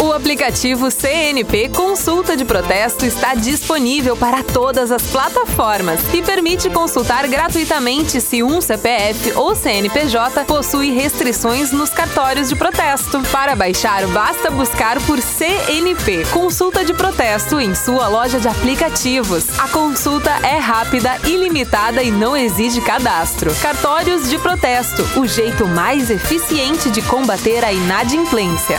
[0.00, 7.26] O aplicativo CNP Consulta de Protesto está disponível para todas as plataformas e permite consultar
[7.26, 13.20] gratuitamente se um CPF ou CNPJ possui restrições nos cartórios de protesto.
[13.32, 19.58] Para baixar, basta buscar por CNP Consulta de Protesto em sua loja de aplicativos.
[19.58, 23.52] A consulta é rápida, ilimitada e não exige cadastro.
[23.56, 28.78] Cartórios de Protesto o jeito mais eficiente de combater a inadimplência.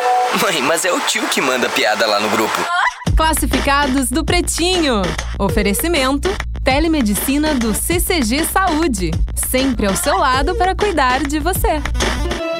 [0.39, 2.55] Mãe, mas é o tio que manda piada lá no grupo.
[3.17, 5.01] Classificados do Pretinho.
[5.37, 6.29] Oferecimento:
[6.63, 9.11] Telemedicina do CCG Saúde.
[9.35, 11.81] Sempre ao seu lado para cuidar de você.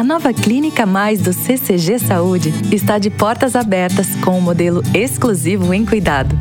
[0.00, 5.74] A nova Clínica Mais do CCG Saúde está de portas abertas com um modelo exclusivo
[5.74, 6.34] em cuidado.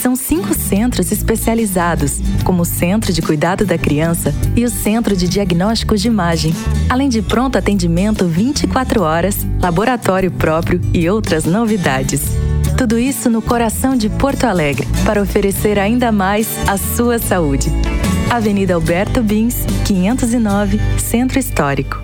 [0.00, 5.28] São cinco centros especializados, como o Centro de Cuidado da Criança e o Centro de
[5.28, 6.54] Diagnósticos de Imagem,
[6.88, 12.22] além de pronto atendimento 24 horas, laboratório próprio e outras novidades.
[12.78, 17.70] Tudo isso no coração de Porto Alegre, para oferecer ainda mais a sua saúde.
[18.30, 22.03] Avenida Alberto Bins, 509, Centro Histórico.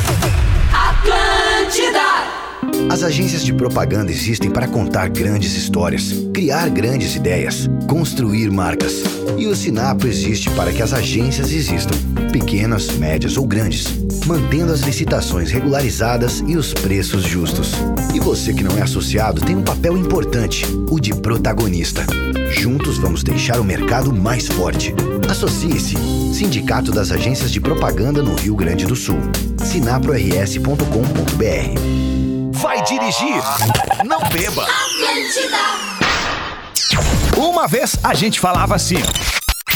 [1.03, 2.50] Atlântida!
[2.89, 9.01] As agências de propaganda existem para contar grandes histórias, criar grandes ideias, construir marcas.
[9.37, 11.95] E o Sinapro existe para que as agências existam,
[12.31, 13.85] pequenas, médias ou grandes,
[14.25, 17.73] mantendo as licitações regularizadas e os preços justos.
[18.13, 22.05] E você que não é associado tem um papel importante, o de protagonista.
[22.51, 24.93] Juntos vamos deixar o mercado mais forte.
[25.29, 25.95] Associe-se.
[26.33, 29.19] Sindicato das Agências de Propaganda no Rio Grande do Sul.
[29.63, 32.20] sinaprors.com.br
[32.61, 33.41] Vai dirigir?
[34.05, 34.67] Não beba.
[37.35, 39.01] Uma vez a gente falava assim.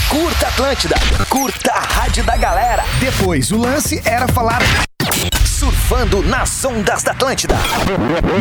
[0.07, 0.95] Curta Atlântida,
[1.27, 2.83] curta a rádio da galera.
[2.99, 4.59] Depois o lance era falar
[5.45, 7.55] surfando nas ondas da Atlântida.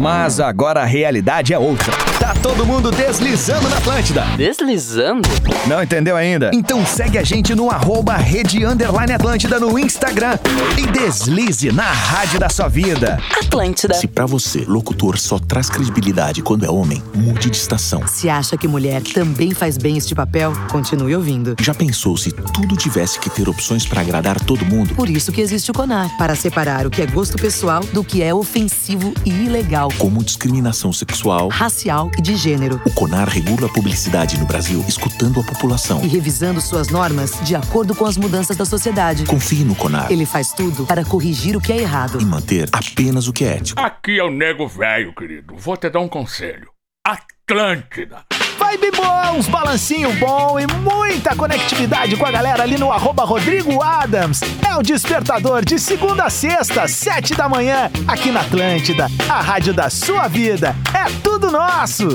[0.02, 1.92] Mas agora a realidade é outra.
[2.24, 4.24] Tá todo mundo deslizando na Atlântida.
[4.38, 5.28] Deslizando?
[5.66, 6.50] Não entendeu ainda?
[6.54, 10.38] Então segue a gente no arroba rede underline Atlântida no Instagram
[10.78, 13.20] e deslize na rádio da sua vida.
[13.38, 13.92] Atlântida.
[13.92, 18.08] Se pra você, locutor só traz credibilidade quando é homem, mude de estação.
[18.08, 21.54] Se acha que mulher também faz bem este papel, continue ouvindo.
[21.60, 24.94] Já pensou se tudo tivesse que ter opções pra agradar todo mundo?
[24.94, 28.22] Por isso que existe o CONAR, para separar o que é gosto pessoal do que
[28.22, 29.90] é ofensivo e ilegal.
[29.98, 32.80] Como discriminação sexual, racial e de gênero.
[32.84, 36.02] O CONAR regula a publicidade no Brasil, escutando a população.
[36.04, 39.24] E revisando suas normas de acordo com as mudanças da sociedade.
[39.24, 40.10] Confie no CONAR.
[40.10, 42.20] Ele faz tudo para corrigir o que é errado.
[42.20, 43.80] E manter apenas o que é ético.
[43.80, 45.54] Aqui é o nego velho, querido.
[45.56, 46.68] Vou te dar um conselho.
[47.06, 48.24] Atlântida.
[48.64, 53.82] Vibe boa, uns balancinho bom e muita conectividade com a galera ali no arroba Rodrigo
[53.82, 54.40] Adams.
[54.66, 59.74] É o despertador de segunda a sexta, sete da manhã, aqui na Atlântida, a rádio
[59.74, 60.74] da sua vida.
[60.94, 62.08] É tudo nosso.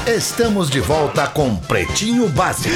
[0.06, 2.74] Estamos de volta com Pretinho Básico.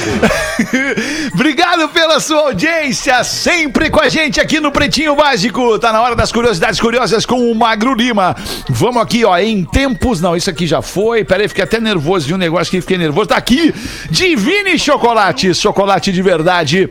[1.31, 5.77] Obrigado pela sua audiência, sempre com a gente aqui no Pretinho Básico.
[5.77, 8.35] Tá na hora das curiosidades curiosas com o Magro Lima.
[8.67, 10.19] Vamos aqui, ó, em tempos.
[10.19, 11.23] Não, isso aqui já foi.
[11.23, 13.27] Peraí, fiquei até nervoso de um negócio que fiquei nervoso.
[13.27, 13.75] Tá aqui,
[14.09, 16.89] Divine Chocolate, chocolate de verdade.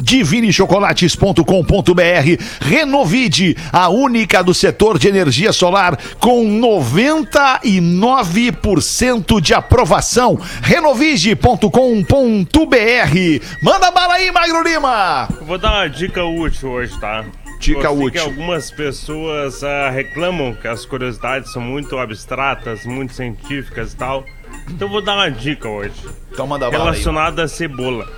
[0.00, 10.38] Divinechocolates.com.br Renovide, a única do setor de energia solar com 99% de aprovação.
[10.62, 15.28] Renovide.com.br Manda bala aí, Magro Lima!
[15.40, 17.24] Eu vou dar uma dica útil hoje, tá?
[17.58, 18.10] Dica útil.
[18.10, 24.24] que algumas pessoas ah, reclamam que as curiosidades são muito abstratas, muito científicas e tal.
[24.68, 25.94] Então eu vou dar uma dica hoje.
[26.32, 26.84] Então manda bala.
[26.84, 28.08] Relacionada à cebola.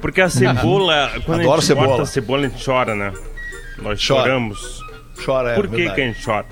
[0.00, 1.86] Porque a cebola, quando Adoro a gente cebola.
[1.88, 3.12] corta a cebola, a gente chora, né?
[3.78, 4.22] Nós Chora.
[4.22, 4.80] choramos.
[5.24, 5.94] Chora, é Por que, verdade.
[5.96, 6.46] que a gente chora?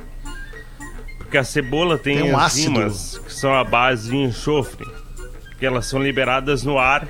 [1.19, 2.71] Porque a cebola tem, Tem um ácido.
[2.73, 4.87] enzimas que são a base de enxofre,
[5.59, 7.07] que elas são liberadas no ar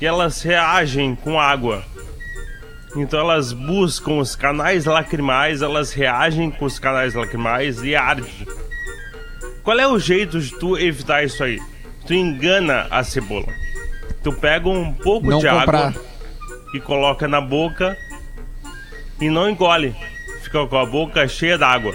[0.00, 1.82] e elas reagem com água.
[2.96, 8.46] Então elas buscam os canais lacrimais, elas reagem com os canais lacrimais e arde.
[9.62, 11.60] Qual é o jeito de tu evitar isso aí?
[12.06, 13.46] Tu engana a cebola.
[14.28, 15.88] Tu pega um pouco Não de comprar.
[15.88, 16.02] água
[16.74, 17.96] e coloca na boca
[19.18, 19.96] e não engole.
[20.42, 21.94] Fica com a boca cheia d'água.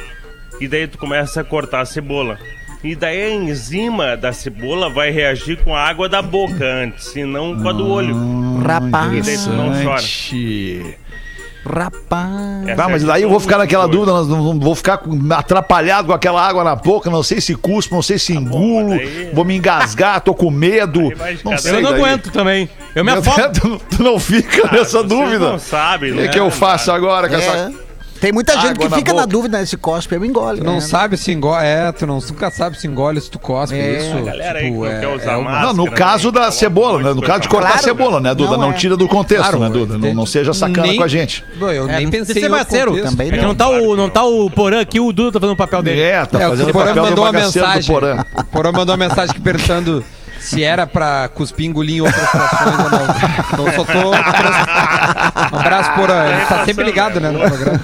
[0.60, 2.40] E daí tu começa a cortar a cebola.
[2.84, 7.24] E daí a enzima da cebola vai reagir com a água da boca antes, e
[7.24, 8.16] não com a do olho.
[8.66, 9.14] Rapaz.
[9.14, 10.02] E daí tu não chora.
[11.66, 12.68] Rapaz.
[12.68, 15.02] Essa Tá, mas daí eu vou ficar naquela dúvida, vou ficar
[15.32, 19.32] atrapalhado com aquela água na boca, não sei se cuspo, não sei se engulo, daí-
[19.34, 21.02] vou me engasgar, tô com medo.
[21.44, 21.72] Não sei.
[21.78, 22.02] Eu não daí.
[22.02, 22.70] aguento também.
[22.96, 23.38] Eu me afogo.
[23.54, 25.52] Tu, tu não fica nessa vocês dúvida.
[25.52, 26.24] não sabem, O né?
[26.24, 27.40] que, que eu faço agora com É.
[27.40, 27.83] essa.
[28.24, 29.34] Tem muita gente que na fica na boca.
[29.34, 30.60] dúvida né, se cospe ou engole.
[30.60, 30.80] Tu não né?
[30.80, 31.66] sabe se engole.
[31.66, 33.76] É, tu não, nunca sabe se engole, se tu cospe.
[33.76, 34.18] É, isso.
[34.18, 36.32] a galera aí que não é, quer usar é uma- máscara, Não, no caso né?
[36.32, 37.14] da Coloca cebola, né?
[37.14, 38.52] No caso de cortar a Claro, cebola, né, Duda?
[38.52, 38.74] não Não, é.
[38.76, 39.98] tira do contexto, Claro, né, Duda?
[39.98, 41.44] Não, não seja sacana nem- com a gente.
[41.60, 43.04] Não, eu É, nem pensei outro parceiro.
[43.04, 43.50] também É não.
[43.50, 46.00] não tá, o, não tá o Porã aqui, o Duda tá fazendo o papel dele.
[46.00, 47.94] É, tá É, fazendo o papel do mandou uma mensagem.
[47.94, 50.02] O Porã mandou uma mensagem perguntando
[50.40, 53.66] se era pra cuspir, engolir em outras situações ou não.
[53.66, 54.12] Então só tô.
[55.36, 56.26] Um abraço, Porã.
[56.28, 57.82] Ele tá sempre ligado, né, no programa.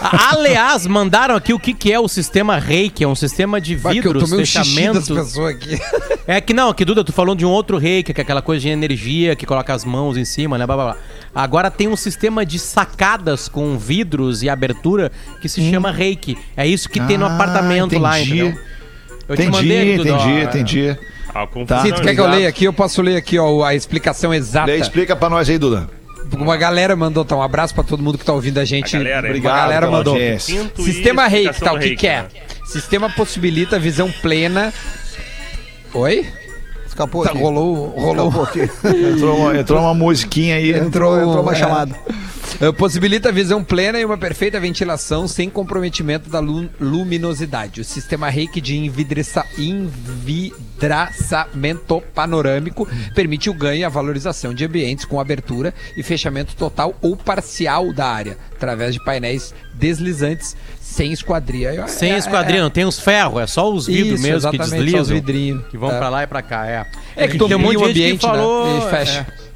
[0.00, 3.02] A- Aliás, mandaram aqui o que, que é o sistema Reiki.
[3.02, 5.08] É um sistema de Vai que eu vidros, tomei um xixi das fechamentos.
[5.08, 5.78] pessoas aqui.
[6.26, 8.62] É que não, que Duda, tu falou de um outro reiki, que é aquela coisa
[8.62, 10.64] de energia, que coloca as mãos em cima, né?
[10.66, 10.96] Blá, blá, blá.
[11.34, 16.38] Agora tem um sistema de sacadas com vidros e abertura que se chama reiki.
[16.56, 18.40] É isso que tem no Ah, apartamento lá, entendi.
[18.40, 18.60] entendeu?
[19.28, 20.44] Eu te Entendi, mandei, Duda, ó, entendi, é.
[20.44, 20.98] entendi.
[21.42, 21.96] A confusão Tá.
[21.96, 22.64] Tu quer que eu leia aqui?
[22.64, 24.66] Eu posso ler aqui, ó, a explicação exata.
[24.68, 25.88] Daí explica pra nós aí, Duda.
[26.36, 27.34] Uma galera mandou, tá?
[27.36, 28.94] Um abraço pra todo mundo que tá ouvindo a gente.
[28.94, 30.12] A galera Obrigado galera pela mandou.
[30.14, 30.70] audiência.
[30.76, 31.72] Sistema Reiki, tá?
[31.72, 32.22] O que, Reiki, que é?
[32.22, 32.28] né?
[32.66, 34.72] Sistema possibilita visão plena.
[35.94, 36.26] Oi?
[36.98, 37.38] Escapou Tá, aqui.
[37.40, 38.26] rolou, rolou.
[38.28, 38.62] Escapou aqui.
[39.14, 40.72] Entrou uma, entrou uma musiquinha aí.
[40.72, 41.54] Entrou, entrou uma é.
[41.54, 41.94] chamada.
[42.60, 47.80] É, Possibilita visão plena e uma perfeita ventilação sem comprometimento da lu- luminosidade.
[47.80, 55.04] O sistema Reiki de envidreça- envidraçamento panorâmico permite o ganho e a valorização de ambientes
[55.04, 60.56] com abertura e fechamento total ou parcial da área, através de painéis deslizantes
[60.88, 61.74] Sem esquadria.
[61.74, 64.56] Eu- Sem é- esquadrilha, não tem os ferros, é só os vidros Isso, mesmo que
[64.56, 65.00] exatamente, só deslizam.
[65.02, 65.66] os vidrinhos.
[65.68, 65.98] Que vão É.
[65.98, 66.86] pra lá e pra cá, é.
[67.14, 68.66] É que tem um monte o de gente ambiente, que falou...
[68.66, 68.86] né?
[68.86, 69.26] E fecha.
[69.34, 69.48] é.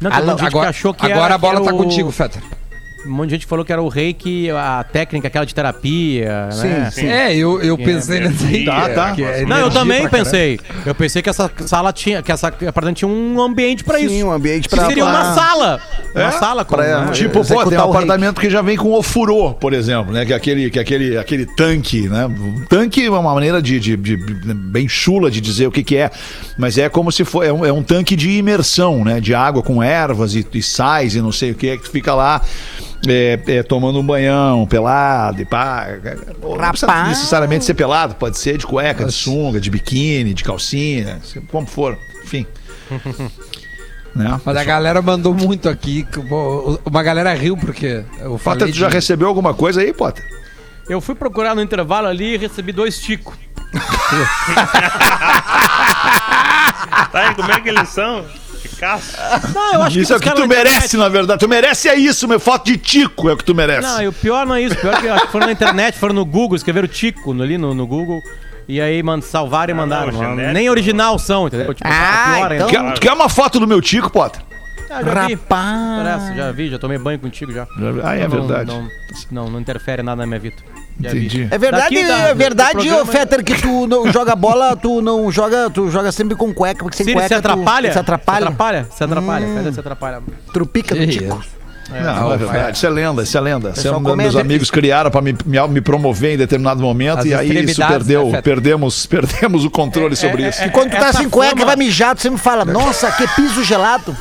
[0.00, 2.10] Não, de gente agora que achou que agora era- a bola que tá o- contigo,
[2.10, 2.42] Fetter.
[3.04, 6.48] Um monte de gente falou que era o rei que a técnica aquela de terapia,
[6.62, 6.90] né?
[6.92, 7.06] sim.
[7.06, 9.14] É, eu- eu Que pensei nessa aí, Tá, é, tá.
[9.18, 10.60] é Não, eu também pensei.
[10.86, 14.26] Eu pensei que essa sala tinha, que essa apartamento tinha um ambiente pra Sim, isso.
[14.26, 15.80] um ambiente Que pra- Seria pra- uma sala.
[16.14, 16.22] É?
[16.22, 17.12] Uma sala com Pra- né?
[17.12, 20.24] Tipo, pô, tem um apartamento que já vem com ofurô, por exemplo, né?
[20.24, 22.26] Que é aquele, que é aquele, aquele tanque, né?
[22.26, 24.16] Um tanque é uma maneira de, de- de-
[24.54, 26.10] bem chula de dizer o que, que é,
[26.58, 29.20] mas é como se for é um, é um tanque de imersão, né?
[29.20, 32.40] De água com ervas e, e sais e não sei o que, que fica lá
[33.08, 35.88] é, é, tomando um banhão, pelado e pá.
[36.40, 37.08] Não precisa Rapaz.
[37.08, 41.98] necessariamente ser pelado, pode ser de cueca, de sunga, de biquíni, de calcinha, como for,
[42.24, 42.46] enfim.
[44.14, 44.38] Né?
[44.44, 46.06] Mas a galera mandou muito aqui.
[46.84, 48.58] Uma galera riu porque eu falei.
[48.58, 50.22] Potter, tu já de- recebeu alguma coisa aí, Potter?
[50.86, 53.34] Eu fui procurar no intervalo ali e recebi dois ticos.
[57.10, 58.24] Tá, e como é que eles são?
[58.82, 59.16] Picasso?
[59.54, 61.38] Não, eu acho isso é o que tu na merece, internet- na verdade.
[61.40, 62.40] Tu merece é isso, meu.
[62.40, 63.86] Foto de Tico é o que tu merece.
[63.86, 64.74] Não, e o pior não é isso.
[64.74, 67.42] O pior é que acho que foram na internet, foram no Google, escreveram Tico no-
[67.44, 68.20] ali no, no Google.
[68.68, 70.10] E aí man- salvaram e mandaram.
[70.12, 70.34] não.
[70.36, 71.72] Nem original são, entendeu?
[71.74, 72.68] Tipo, Ah, pior então-.
[72.68, 74.42] Quer, quer uma foto do meu Tico, Potter?
[74.90, 75.34] Ah, já vi.
[75.34, 76.00] Rapaz.
[76.00, 77.66] Interessa, já vi, já tomei banho contigo já.
[78.04, 78.66] Ah, é Não- verdade.
[78.70, 78.88] Não,
[79.30, 80.56] não, não interfere nada na minha vida.
[80.98, 81.48] Entendi.
[81.50, 84.76] É verdade, Daqui da- é do verdade, programa- ô Fetter, que tu não joga bola,
[84.76, 87.98] tu não joga, tu joga sempre com cueca, porque sem cueca se atrapalha, tu, se
[87.98, 90.22] atrapalha, Se atrapalha, se atrapalha, Fetter se atrapalha.
[90.52, 91.42] trupica no tico.
[91.90, 92.76] Não, é verdade.
[92.76, 93.70] Isso é lenda, isso é lenda.
[93.76, 97.18] Isso é um dos meus amigos criaram pra me, me, me promover em determinado momento
[97.18, 98.30] As e aí isso extremidades, perdeu.
[98.30, 100.62] né, perdemos, perdemos o controle sobre isso.
[100.64, 103.62] E quando tu tá sem cueca fama- vai mijar, tu sempre fala, nossa, que piso
[103.62, 104.16] gelado.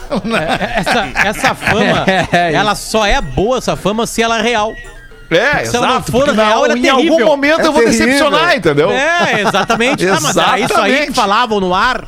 [0.76, 2.04] Essa, essa fama,
[2.34, 4.76] É, ela só é boa, essa fama, se ela é real.
[5.32, 6.12] É, Se ela não exato.
[6.12, 7.26] for porque na- real, ela é em algum terrível.
[7.26, 8.06] momento É eu vou terrível.
[8.08, 8.92] decepcionar, entendeu?
[8.92, 10.06] É, exatamente.
[10.12, 12.04] Ah, mas era isso aí que falavam no ar.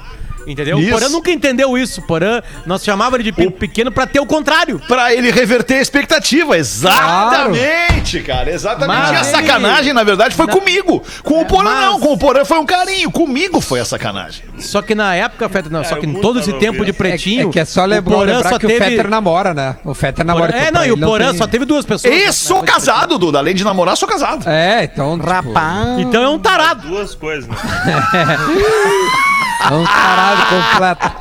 [0.46, 0.78] Entendeu?
[0.80, 0.90] Isso.
[0.90, 2.02] O Porã nunca entendeu isso.
[2.02, 4.80] O Porã, nós chamávamos ele de pe- pequeno pra ter o contrário.
[4.88, 6.58] Pra ele reverter a expectativa.
[6.58, 8.52] Exatamente, cara.
[8.52, 8.88] Exatamente.
[9.00, 11.02] Mas e a ele- sacanagem, na verdade, foi Na- comigo.
[11.24, 12.00] Com o Porã, mas- não.
[12.00, 13.10] Com o Porã foi um carinho.
[13.12, 14.44] Comigo foi a sacanagem.
[14.60, 16.98] Só que na época, Fetter, não, só eu que em todo esse tempo de isso.
[16.98, 17.50] pretinho.
[17.50, 19.76] É, que é só o lembrar, Porã lembrar só que teve- o Fetter namora, né?
[19.84, 20.52] O Fetter namora.
[20.52, 22.14] Porã- É, não, e o ele Porã tem- só teve duas pessoas.
[22.14, 22.32] E né?
[22.32, 23.38] sou casado, Duda.
[23.40, 24.48] Além de namorar, sou casado.
[24.50, 25.18] É, então.
[25.18, 26.00] tipo, Rapaz.
[26.00, 26.88] Então é um tarado.
[26.88, 27.56] Duas coisas, né?
[29.70, 31.12] É um tarado completo.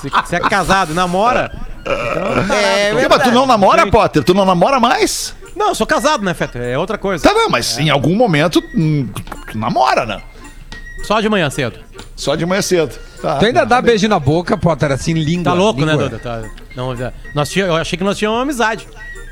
[0.00, 1.50] Se você é casado, namora.
[1.80, 4.22] Então, É, Porque, mas tu não namora, Potter?
[4.22, 5.34] Tu não namora mais?
[5.56, 6.62] Não, eu sou casado, né, Fetter?
[6.62, 7.26] É outra coisa.
[7.26, 9.08] Tá, não, mas em algum momento hum,
[9.50, 10.20] tu namora, né?
[11.04, 11.78] Só de manhã cedo.
[12.14, 12.94] Só de manhã cedo.
[13.22, 13.36] Tá.
[13.38, 15.44] Tu ainda dá beijo na boca, Potter, assim, língua.
[15.44, 16.08] Tá louco, né, língua.
[16.08, 16.18] Duda?
[16.18, 16.42] Tá-
[16.76, 18.86] não, já- nós tinha, eu achei que nós tínhamos uma amizade.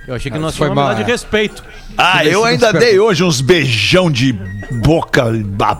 [0.07, 1.05] Eu achei que Ah, nós foi mal, de é.
[1.05, 1.65] respeito.
[1.99, 4.33] Ah, eu ainda dei hoje uns beijão de
[4.83, 5.25] boca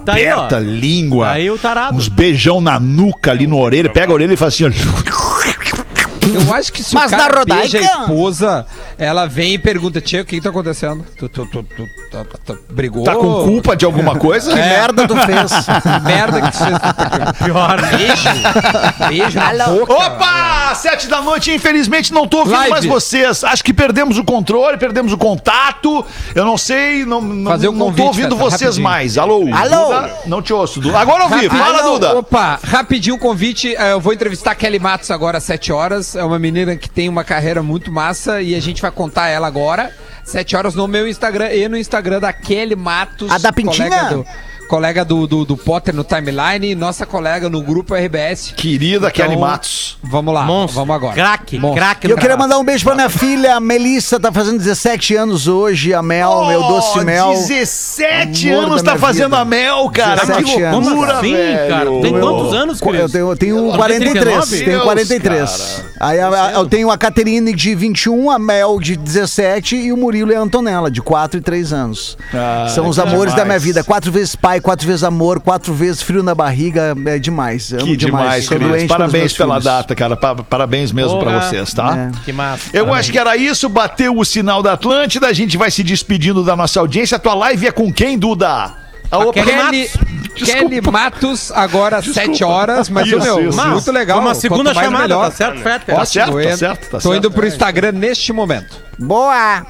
[0.05, 0.33] Tá aí, ó.
[0.41, 1.27] aberta, língua.
[1.27, 1.97] Tá aí o tarado.
[1.97, 3.89] Uns beijão na nuca ali no orelha.
[3.89, 4.71] Pega a orelha e faz assim, ó.
[6.35, 8.67] Eu acho que se Mas o cara na beija a esposa,
[8.99, 11.05] ela vem e pergunta, tia, o que que tá acontecendo?
[11.19, 13.05] Tu, tu, tu, tu, tu- tu- tu brigou?
[13.05, 14.51] Tá com culpa de alguma coisa?
[14.51, 15.53] Que merda tu fez.
[15.53, 17.39] Que merda que tu fez.
[17.45, 17.81] Pior.
[17.91, 19.09] Beijo.
[19.09, 19.93] Beijo na boca.
[19.93, 20.75] Opa!
[20.75, 22.71] Sete da noite, infelizmente não tô ouvindo Live.
[22.71, 23.45] mais vocês.
[23.45, 26.05] Acho que perdemos o controle, perdemos o contato.
[26.35, 28.85] Eu não sei, não, não, Fazer um não convite, tô ouvindo vocês rapidinho.
[28.85, 29.17] mais.
[29.19, 29.47] Alô?
[29.55, 29.87] Alô?
[29.95, 30.15] Duda?
[30.27, 30.81] Não te ouço.
[30.81, 30.99] Duda.
[30.99, 31.49] Agora ouvi.
[31.49, 32.19] Fala, não, Duda.
[32.19, 33.75] Opa, rapidinho um convite.
[33.77, 36.16] eh, Eu vou entrevistar a Kelly Matos agora às 7 horas.
[36.17, 39.47] É uma menina que tem uma carreira muito massa e a gente vai contar ela
[39.47, 39.93] agora.
[40.25, 43.31] 7 horas no meu Instagram e no Instagram da Kelly Matos.
[43.31, 44.25] A da Pintinha?
[44.69, 48.53] Colega do, do, do, Potter no timeline e nossa colega no grupo RBS.
[48.57, 49.97] Querida Kelly Então, Matos.
[50.03, 50.81] Vamos lá, Monstro.
[50.81, 51.15] vamos agora.
[51.15, 52.11] Craque, craque.
[52.11, 55.95] Eu queria mandar um beijo pra minha filha, a Melissa, tá fazendo 17 anos hoje,
[55.95, 57.31] a Mel, meu doce mel.
[57.31, 59.39] 17 Amor anos tá fazendo vida.
[59.39, 60.21] a Mel, cara.
[60.21, 60.87] Que 17 anos.
[60.89, 61.69] loucura, assim, velho.
[61.69, 61.85] cara?
[62.03, 63.01] Tem Eu- quantos anos, Cris?
[63.01, 64.23] Eu tenho, eu tenho Tem 43.
[64.25, 64.57] 39?
[64.59, 65.83] Tenho Deus, 43.
[66.01, 69.97] Aí a- a- eu tenho a Caterine de 21, a Mel de 17 e o
[69.97, 72.17] Murilo e a Antonella de 4 e 3 anos.
[72.35, 73.63] Ah, São os que amores da minha demais.
[73.63, 73.85] vida.
[73.85, 76.95] Quatro vezes pai, quatro vezes amor, quatro vezes frio na barriga.
[77.07, 77.73] É demais.
[77.73, 78.61] Amo Que demais, Cris.
[78.61, 79.65] pelos Parabéns pela filhos.
[79.65, 80.17] data, cara.
[80.17, 81.43] Pa- Parabéns mesmo pra Porra.
[81.49, 81.97] vocês, tá?
[81.97, 82.25] É.
[82.25, 82.65] Que massa.
[82.73, 83.01] Eu Parabéns.
[83.01, 86.55] acho que era isso, bateu o sinal da Atlântida, a gente vai se despedindo da
[86.57, 87.17] nossa audiência.
[87.17, 88.75] A tua live é com quem, Duda?
[89.09, 89.89] A opa- Kelly,
[90.35, 93.93] Kelly Matos, agora às 7 horas, mas Isso, meu, isso, muito isso.
[93.93, 94.19] legal.
[94.21, 95.31] Uma segunda chamada, melhor.
[95.31, 95.95] tá certo, Fetter?
[95.95, 97.17] Tá Ótimo, certo, tá certo, tá Tô certo.
[97.17, 98.77] indo pro Instagram neste momento.
[98.99, 99.65] Boa!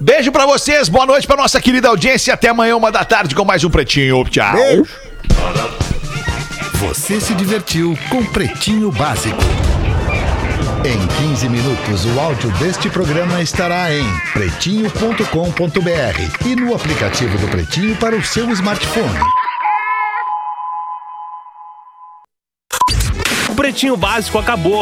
[0.00, 2.34] Beijo pra vocês, boa noite pra nossa querida audiência.
[2.34, 4.24] Até amanhã, uma da tarde, com mais um Pretinho.
[4.24, 4.52] Tchau.
[4.52, 4.86] Beijo.
[6.74, 9.42] Você se divertiu com Pretinho Básico.
[10.84, 17.96] Em 15 minutos, o áudio deste programa estará em pretinho.com.br e no aplicativo do Pretinho
[17.96, 19.18] para o seu smartphone.
[23.48, 24.74] O Pretinho Básico acabou.